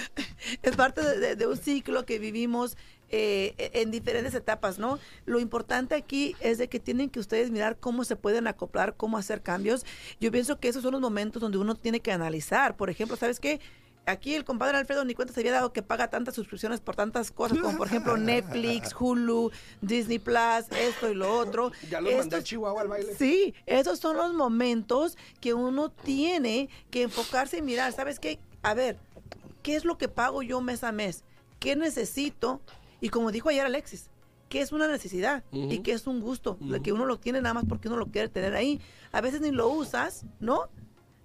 es 0.62 0.76
parte 0.76 1.02
de, 1.02 1.18
de- 1.18 1.36
de 1.36 1.46
un 1.46 1.56
ciclo 1.56 2.04
que 2.06 2.18
vivimos 2.20 2.76
eh, 3.12 3.54
en 3.74 3.90
diferentes 3.90 4.34
etapas, 4.34 4.78
¿no? 4.78 4.98
Lo 5.26 5.40
importante 5.40 5.96
aquí 5.96 6.36
es 6.40 6.58
de 6.58 6.68
que 6.68 6.78
tienen 6.78 7.10
que 7.10 7.18
ustedes 7.18 7.50
mirar 7.50 7.76
cómo 7.78 8.04
se 8.04 8.14
pueden 8.14 8.46
acoplar, 8.46 8.94
cómo 8.96 9.18
hacer 9.18 9.42
cambios. 9.42 9.84
Yo 10.20 10.30
pienso 10.30 10.60
que 10.60 10.68
esos 10.68 10.82
son 10.82 10.92
los 10.92 11.00
momentos 11.00 11.42
donde 11.42 11.58
uno 11.58 11.74
tiene 11.74 12.00
que 12.00 12.12
analizar. 12.12 12.76
Por 12.76 12.88
ejemplo, 12.88 13.16
¿sabes 13.16 13.40
qué? 13.40 13.60
Aquí 14.06 14.34
el 14.34 14.44
compadre 14.44 14.78
Alfredo 14.78 15.04
ni 15.04 15.14
cuenta 15.14 15.34
se 15.34 15.40
había 15.40 15.52
dado 15.52 15.72
que 15.72 15.82
paga 15.82 16.08
tantas 16.08 16.34
suscripciones 16.34 16.80
por 16.80 16.96
tantas 16.96 17.30
cosas, 17.30 17.58
como 17.58 17.76
por 17.76 17.86
ejemplo 17.86 18.16
Netflix, 18.16 18.94
Hulu, 18.98 19.50
Disney 19.80 20.18
Plus, 20.18 20.66
esto 20.78 21.10
y 21.10 21.14
lo 21.14 21.36
otro. 21.36 21.72
Ya 21.90 22.00
los 22.00 22.14
mandé 22.14 22.36
a 22.36 22.42
Chihuahua 22.42 22.82
al 22.82 22.88
baile. 22.88 23.14
Sí, 23.16 23.54
esos 23.66 23.98
son 23.98 24.16
los 24.16 24.32
momentos 24.34 25.18
que 25.40 25.52
uno 25.52 25.90
tiene 25.90 26.68
que 26.90 27.02
enfocarse 27.02 27.58
y 27.58 27.62
mirar, 27.62 27.92
¿sabes 27.92 28.18
qué? 28.18 28.38
A 28.62 28.74
ver, 28.74 28.98
¿qué 29.62 29.76
es 29.76 29.84
lo 29.84 29.98
que 29.98 30.08
pago 30.08 30.42
yo 30.42 30.60
mes 30.60 30.82
a 30.82 30.92
mes? 30.92 31.24
¿Qué 31.58 31.76
necesito? 31.76 32.60
Y 33.00 33.08
como 33.08 33.32
dijo 33.32 33.48
ayer 33.48 33.64
Alexis, 33.66 34.10
¿qué 34.48 34.60
es 34.60 34.72
una 34.72 34.88
necesidad? 34.88 35.44
Y 35.52 35.78
qué 35.80 35.92
es 35.92 36.06
un 36.06 36.20
gusto, 36.20 36.58
Ujú. 36.60 36.82
que 36.82 36.92
uno 36.92 37.04
lo 37.06 37.18
tiene 37.18 37.40
nada 37.40 37.54
más 37.54 37.64
porque 37.68 37.88
uno 37.88 37.96
lo 37.96 38.06
quiere 38.06 38.28
tener 38.28 38.54
ahí. 38.54 38.80
A 39.12 39.20
veces 39.20 39.40
ni 39.40 39.50
lo 39.50 39.68
usas, 39.68 40.24
¿no? 40.40 40.68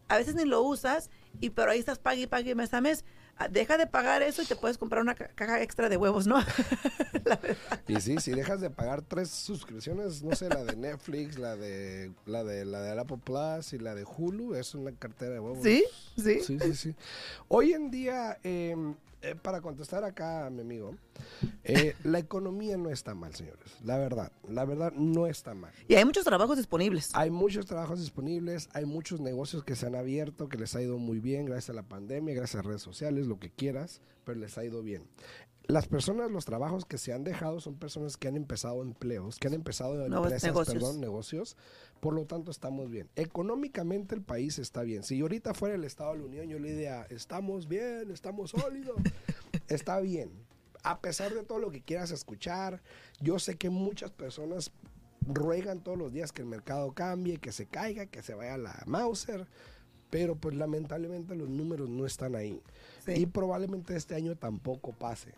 A 0.08 0.18
veces 0.18 0.36
ni 0.36 0.46
lo 0.46 0.62
usas, 0.62 1.10
y 1.42 1.50
pero 1.50 1.72
ahí 1.72 1.80
estás 1.80 1.98
pague 1.98 2.22
y 2.22 2.28
pague 2.28 2.54
mes 2.56 2.74
a 2.74 2.82
mes. 2.82 3.04
Ah, 3.38 3.50
Deja 3.50 3.78
de 3.78 3.86
pagar 3.88 4.22
eso 4.22 4.42
y 4.42 4.46
te 4.46 4.56
puedes 4.56 4.78
comprar 4.78 5.02
una 5.02 5.14
ca- 5.16 5.28
caja 5.36 5.62
extra 5.62 5.90
de 5.90 5.98
huevos, 5.98 6.26
¿no? 6.28 6.38
La 7.26 7.36
verdad. 7.36 7.82
Y 7.88 8.00
sí, 8.00 8.18
si 8.20 8.32
dejas 8.32 8.62
de 8.62 8.70
pagar 8.70 9.02
tres 9.02 9.30
suscripciones, 9.30 10.24
no 10.24 10.34
sé, 10.36 10.48
la 10.48 10.64
de 10.64 10.76
Netflix, 10.78 11.38
la 11.38 11.58
de 11.58 12.12
la 12.26 12.44
de 12.46 12.64
la 12.64 12.80
de 12.82 12.98
Apple 12.98 13.18
Plus 13.22 13.74
y 13.74 13.80
la 13.80 13.94
de 13.96 14.06
Hulu, 14.06 14.56
es 14.56 14.74
una 14.76 14.92
cartera 14.94 15.34
de 15.34 15.40
huevos. 15.42 15.64
¿Sí? 15.64 15.84
¿Sí? 16.16 16.40
Sí, 16.44 16.60
sí, 16.60 16.76
sí. 16.76 16.96
Hoy 17.50 17.74
en 17.74 17.92
día, 17.92 18.38
eh, 18.44 18.76
eh, 19.26 19.36
para 19.36 19.60
contestar 19.62 20.04
acá 20.04 20.46
a 20.46 20.50
mi 20.50 20.62
amigo, 20.62 20.96
eh, 21.64 21.96
la 22.04 22.20
economía 22.20 22.78
no 22.78 22.92
está 22.92 23.16
mal, 23.16 23.34
señores. 23.34 23.76
La 23.84 23.98
verdad, 23.98 24.32
la 24.48 24.66
verdad 24.66 24.94
no 24.94 25.26
está 25.26 25.56
mal. 25.56 25.72
Y 25.88 25.96
hay 25.96 26.06
muchos 26.06 26.26
trabajos 26.26 26.58
disponibles. 26.58 27.10
Hay 27.16 27.32
muchos 27.32 27.66
trabajos 27.66 28.00
disponibles, 28.00 28.70
hay 28.74 28.86
muchos 28.86 29.22
negocios 29.22 29.64
que 29.64 29.76
se 29.76 29.88
han 29.88 29.96
abierto, 29.96 30.48
que 30.48 30.58
les 30.58 30.76
ha 30.76 30.82
ido 30.82 31.00
muy 31.00 31.20
bien 31.20 31.46
gracias 31.46 31.72
a 31.72 31.74
la 31.74 31.84
pandemia, 31.84 32.36
gracias 32.36 32.64
a 32.64 32.68
redes 32.68 32.84
sociales, 32.84 33.26
lo 33.26 33.40
que 33.40 33.50
quieras, 33.50 34.02
pero 34.26 34.40
les 34.40 34.58
ha 34.60 34.64
ido 34.64 34.84
bien. 34.84 35.08
Las 35.68 35.88
personas, 35.88 36.30
los 36.32 36.46
trabajos 36.46 36.86
que 36.86 36.98
se 36.98 37.14
han 37.14 37.24
dejado 37.24 37.60
son 37.60 37.76
personas 37.76 38.18
que 38.18 38.28
han 38.28 38.36
empezado 38.36 38.82
empleos, 38.82 39.40
que 39.40 39.48
han 39.48 39.54
empezado 39.54 39.96
Nuevos 40.08 40.28
empresas, 40.28 40.50
negocios. 40.50 40.74
perdón, 40.74 41.02
negocios. 41.02 41.58
Por 42.00 42.14
lo 42.14 42.26
tanto, 42.26 42.52
estamos 42.52 42.90
bien. 42.92 43.10
Económicamente 43.16 44.16
el 44.16 44.22
país 44.22 44.60
está 44.60 44.84
bien. 44.84 45.04
Si 45.04 45.20
ahorita 45.22 45.54
fuera 45.54 45.76
el 45.76 45.84
Estado 45.84 46.14
de 46.14 46.20
la 46.20 46.26
Unión, 46.26 46.48
yo 46.50 46.60
le 46.60 46.72
diría, 46.72 47.08
estamos 47.10 47.68
bien, 47.68 48.12
estamos 48.12 48.52
sólidos. 48.52 48.96
está 49.68 50.00
bien. 50.00 50.32
A 50.84 51.00
pesar 51.00 51.34
de 51.34 51.44
todo 51.44 51.58
lo 51.58 51.72
que 51.72 51.82
quieras 51.82 52.12
escuchar, 52.12 52.84
yo 53.20 53.40
sé 53.40 53.56
que 53.56 53.72
muchas 53.72 54.12
personas 54.12 54.72
ruegan 55.28 55.82
todos 55.82 55.98
los 55.98 56.12
días 56.12 56.32
que 56.32 56.44
el 56.44 56.48
mercado 56.48 56.94
cambie, 56.94 57.38
que 57.38 57.52
se 57.52 57.66
caiga, 57.66 58.06
que 58.06 58.22
se 58.22 58.36
vaya 58.36 58.58
la 58.58 58.84
Mauser, 58.86 59.48
pero 60.12 60.36
pues 60.36 60.56
lamentablemente 60.56 61.36
los 61.36 61.50
números 61.50 61.90
no 61.90 62.06
están 62.06 62.36
ahí. 62.36 62.62
Sí. 63.04 63.14
Y 63.14 63.26
probablemente 63.26 63.96
este 63.96 64.14
año 64.14 64.36
tampoco 64.36 64.92
pase. 64.92 65.34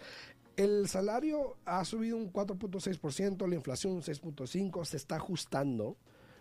El 0.55 0.89
salario 0.89 1.55
ha 1.65 1.85
subido 1.85 2.17
un 2.17 2.33
4.6%, 2.33 3.47
la 3.47 3.55
inflación 3.55 3.93
un 3.93 4.01
6.5%, 4.01 4.83
se 4.85 4.97
está 4.97 5.15
ajustando. 5.15 5.95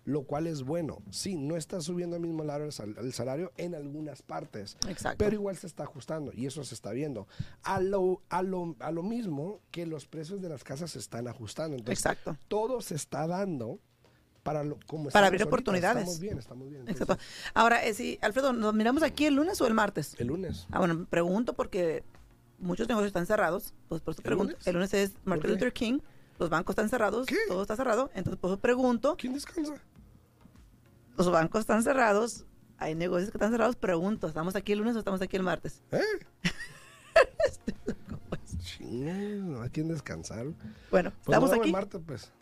Lo 0.08 0.22
cual 0.22 0.46
es 0.46 0.62
bueno. 0.62 1.02
Sí, 1.10 1.36
no 1.36 1.54
está 1.56 1.82
subiendo 1.82 2.16
al 2.16 2.22
mismo 2.22 2.42
lado 2.42 2.64
el, 2.64 2.72
sal- 2.72 2.96
el 2.98 3.12
salario 3.12 3.52
en 3.58 3.74
algunas 3.74 4.22
partes, 4.22 4.78
Exacto. 4.88 5.18
pero 5.18 5.34
igual 5.34 5.54
se 5.58 5.66
está 5.66 5.82
ajustando 5.82 6.32
y 6.34 6.46
eso 6.46 6.64
se 6.64 6.74
está 6.74 6.92
viendo. 6.92 7.28
A 7.62 7.78
lo, 7.80 8.22
a 8.30 8.42
lo, 8.42 8.74
a 8.80 8.90
lo 8.90 9.02
mismo 9.02 9.60
que 9.70 9.84
los 9.84 10.06
precios 10.06 10.40
de 10.40 10.48
las 10.48 10.64
casas 10.64 10.92
se 10.92 10.98
están 10.98 11.28
ajustando. 11.28 11.76
Entonces, 11.76 11.98
Exacto. 11.98 12.38
todo 12.48 12.80
se 12.80 12.94
está 12.94 13.26
dando 13.26 13.80
para 14.42 14.64
lo, 14.64 14.78
como 14.86 15.10
Para 15.10 15.26
abrir 15.26 15.42
ahorita. 15.42 15.48
oportunidades. 15.54 16.02
Estamos 16.04 16.20
bien, 16.20 16.38
estamos 16.38 16.70
bien. 16.70 16.88
Exacto. 16.88 17.18
Ahora, 17.52 17.84
eh, 17.84 17.92
sí, 17.92 18.18
Alfredo, 18.22 18.54
¿nos 18.54 18.72
miramos 18.72 19.02
aquí 19.02 19.26
el 19.26 19.34
lunes 19.34 19.60
o 19.60 19.66
el 19.66 19.74
martes? 19.74 20.14
el 20.18 20.28
lunes. 20.28 20.66
Ah, 20.70 20.78
bueno, 20.78 21.06
pregunto 21.10 21.52
porque 21.52 22.02
muchos 22.58 22.88
negocios 22.88 23.08
están 23.08 23.26
cerrados. 23.26 23.74
Pues 23.90 24.00
por 24.00 24.12
eso 24.12 24.20
¿El 24.22 24.24
pregunto. 24.24 24.52
lunes? 24.52 24.66
El 24.66 24.72
lunes 24.74 24.94
es 24.94 25.12
Martin? 25.24 25.50
Luther 25.50 25.72
King. 25.74 25.98
Los 26.38 26.50
bancos 26.50 26.72
están 26.74 26.88
cerrados. 26.88 27.26
¿Qué? 27.26 27.36
Todo 27.48 27.62
está 27.62 27.76
cerrado. 27.76 28.10
Entonces, 28.14 28.38
por 28.40 28.50
eso 28.50 28.60
pregunto. 28.60 29.16
¿Quién 29.18 29.34
descansa? 29.34 29.74
Los 31.16 31.30
bancos 31.30 31.60
están 31.60 31.82
cerrados. 31.82 32.44
Hay 32.78 32.94
negocios 32.94 33.30
que 33.30 33.38
están 33.38 33.50
cerrados. 33.50 33.74
Pregunto, 33.76 34.28
¿estamos 34.28 34.54
aquí 34.54 34.72
el 34.72 34.78
lunes 34.78 34.94
o 34.96 35.00
estamos 35.00 35.20
aquí 35.20 35.36
el 35.36 35.42
martes? 35.42 35.82
¿Eh? 35.90 36.00
No 38.90 39.62
hay 39.62 39.70
quien 39.70 39.88
descansar. 39.88 40.46
Bueno, 40.90 41.10
Pues 41.24 41.36
estamos 41.36 41.50
no, 41.50 41.56
aquí 41.56 41.66
el 41.68 41.72
martes, 41.72 42.00
pues. 42.06 42.32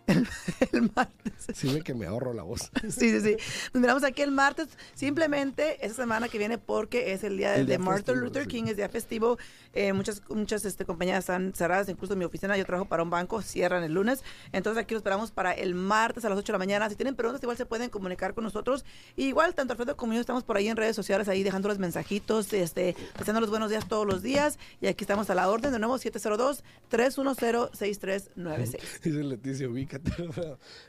el 0.72 0.90
martes. 0.94 1.25
Sirve 1.54 1.82
que 1.82 1.94
me 1.94 2.06
ahorro 2.06 2.32
la 2.32 2.42
voz. 2.42 2.70
Sí, 2.88 3.10
sí, 3.10 3.20
sí. 3.20 3.36
Nos 3.74 3.80
miramos 3.80 4.04
aquí 4.04 4.22
el 4.22 4.30
martes, 4.30 4.68
simplemente 4.94 5.84
esa 5.84 5.94
semana 5.94 6.28
que 6.28 6.38
viene 6.38 6.58
porque 6.58 7.12
es 7.12 7.24
el 7.24 7.36
día 7.36 7.54
El 7.54 7.66
de 7.66 7.76
día 7.76 7.78
Martin 7.78 8.06
festivo, 8.06 8.24
Luther 8.24 8.42
sí. 8.44 8.48
King, 8.48 8.64
es 8.68 8.76
día 8.76 8.88
festivo. 8.88 9.38
Eh, 9.72 9.92
muchas 9.92 10.22
muchas 10.30 10.64
este, 10.64 10.84
compañías 10.84 11.18
están 11.18 11.52
cerradas, 11.54 11.88
incluso 11.88 12.16
mi 12.16 12.24
oficina, 12.24 12.56
yo 12.56 12.64
trabajo 12.64 12.88
para 12.88 13.02
un 13.02 13.10
banco, 13.10 13.42
cierran 13.42 13.82
el 13.82 13.92
lunes. 13.92 14.22
Entonces 14.52 14.82
aquí 14.82 14.94
lo 14.94 14.98
esperamos 14.98 15.30
para 15.30 15.52
el 15.52 15.74
martes 15.74 16.24
a 16.24 16.28
las 16.28 16.38
8 16.38 16.46
de 16.46 16.52
la 16.52 16.58
mañana. 16.58 16.88
Si 16.88 16.96
tienen 16.96 17.14
preguntas, 17.14 17.42
igual 17.42 17.56
se 17.56 17.66
pueden 17.66 17.90
comunicar 17.90 18.34
con 18.34 18.44
nosotros. 18.44 18.84
Y 19.16 19.26
igual, 19.26 19.54
tanto 19.54 19.72
Alfredo 19.72 19.96
como 19.96 20.14
yo 20.14 20.20
estamos 20.20 20.44
por 20.44 20.56
ahí 20.56 20.68
en 20.68 20.76
redes 20.76 20.96
sociales, 20.96 21.28
ahí 21.28 21.42
dejando 21.42 21.68
los 21.68 21.78
mensajitos, 21.78 22.52
este, 22.52 22.96
deseando 23.18 23.40
los 23.40 23.50
buenos 23.50 23.70
días 23.70 23.86
todos 23.88 24.06
los 24.06 24.22
días. 24.22 24.58
Y 24.80 24.86
aquí 24.86 25.04
estamos 25.04 25.28
a 25.30 25.34
la 25.34 25.48
orden, 25.48 25.72
de 25.72 25.78
nuevo, 25.78 25.96
702-310-6396. 25.98 28.78
Dice 29.02 29.24
Leticia, 29.24 29.68
ubícate. 29.68 30.10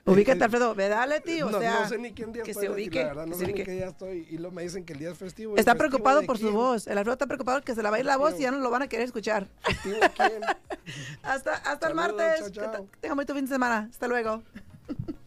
Ubícate, 0.06 0.44
Alfredo, 0.48 0.76
¿verdad, 0.76 1.08
Leti? 1.08 1.42
O 1.42 1.50
no, 1.50 1.60
sea, 1.60 1.82
no 1.82 1.90
sé 1.90 1.98
ni 1.98 2.12
quién 2.12 2.32
día 2.32 2.44
que 2.44 2.54
se 2.54 2.70
ubique, 2.70 3.00
la 3.02 3.08
verdad, 3.10 3.26
no 3.28 3.36
sé 3.36 3.48
ni 3.48 3.54
qué 3.54 3.64
día 3.72 3.88
estoy. 3.88 4.28
Y 4.30 4.38
luego 4.38 4.56
me 4.56 4.64
dicen 4.64 4.84
que 4.86 4.94
el 4.94 5.00
día 5.00 5.12
es 5.12 5.18
festivo. 5.18 5.56
¿y 5.56 5.60
Está 5.60 5.74
festivo 5.74 5.90
preocupado 5.90 6.24
por 6.24 6.38
su 6.38 6.52
voz. 6.52 6.88
El 6.88 6.98
Alfredo 6.98 7.14
está 7.14 7.28
preocupado 7.28 7.62
que 7.62 7.76
se 7.76 7.84
la 7.84 7.92
va 7.92 7.98
a 7.98 8.00
ir 8.00 8.06
la 8.06 8.18
voz 8.18 8.40
y 8.40 8.44
ya 8.44 8.52
no 8.52 8.60
lo 8.60 8.70
van 8.70 8.82
a 8.82 8.88
querer 8.88 9.06
escuchar. 9.06 9.48
¿Festivo 9.62 9.96
de 10.00 10.10
quién? 10.10 10.42
Hasta, 11.24 11.56
hasta 11.56 11.88
el 11.88 11.96
martes. 11.96 12.52
chao, 12.52 12.72
chao. 12.72 12.88
Que 12.92 12.98
tengan 13.02 13.18
bonito 13.18 13.34
fin 13.34 13.46
de 13.46 13.50
semana. 13.50 13.88
Hasta 13.92 14.08
luego. 14.08 14.42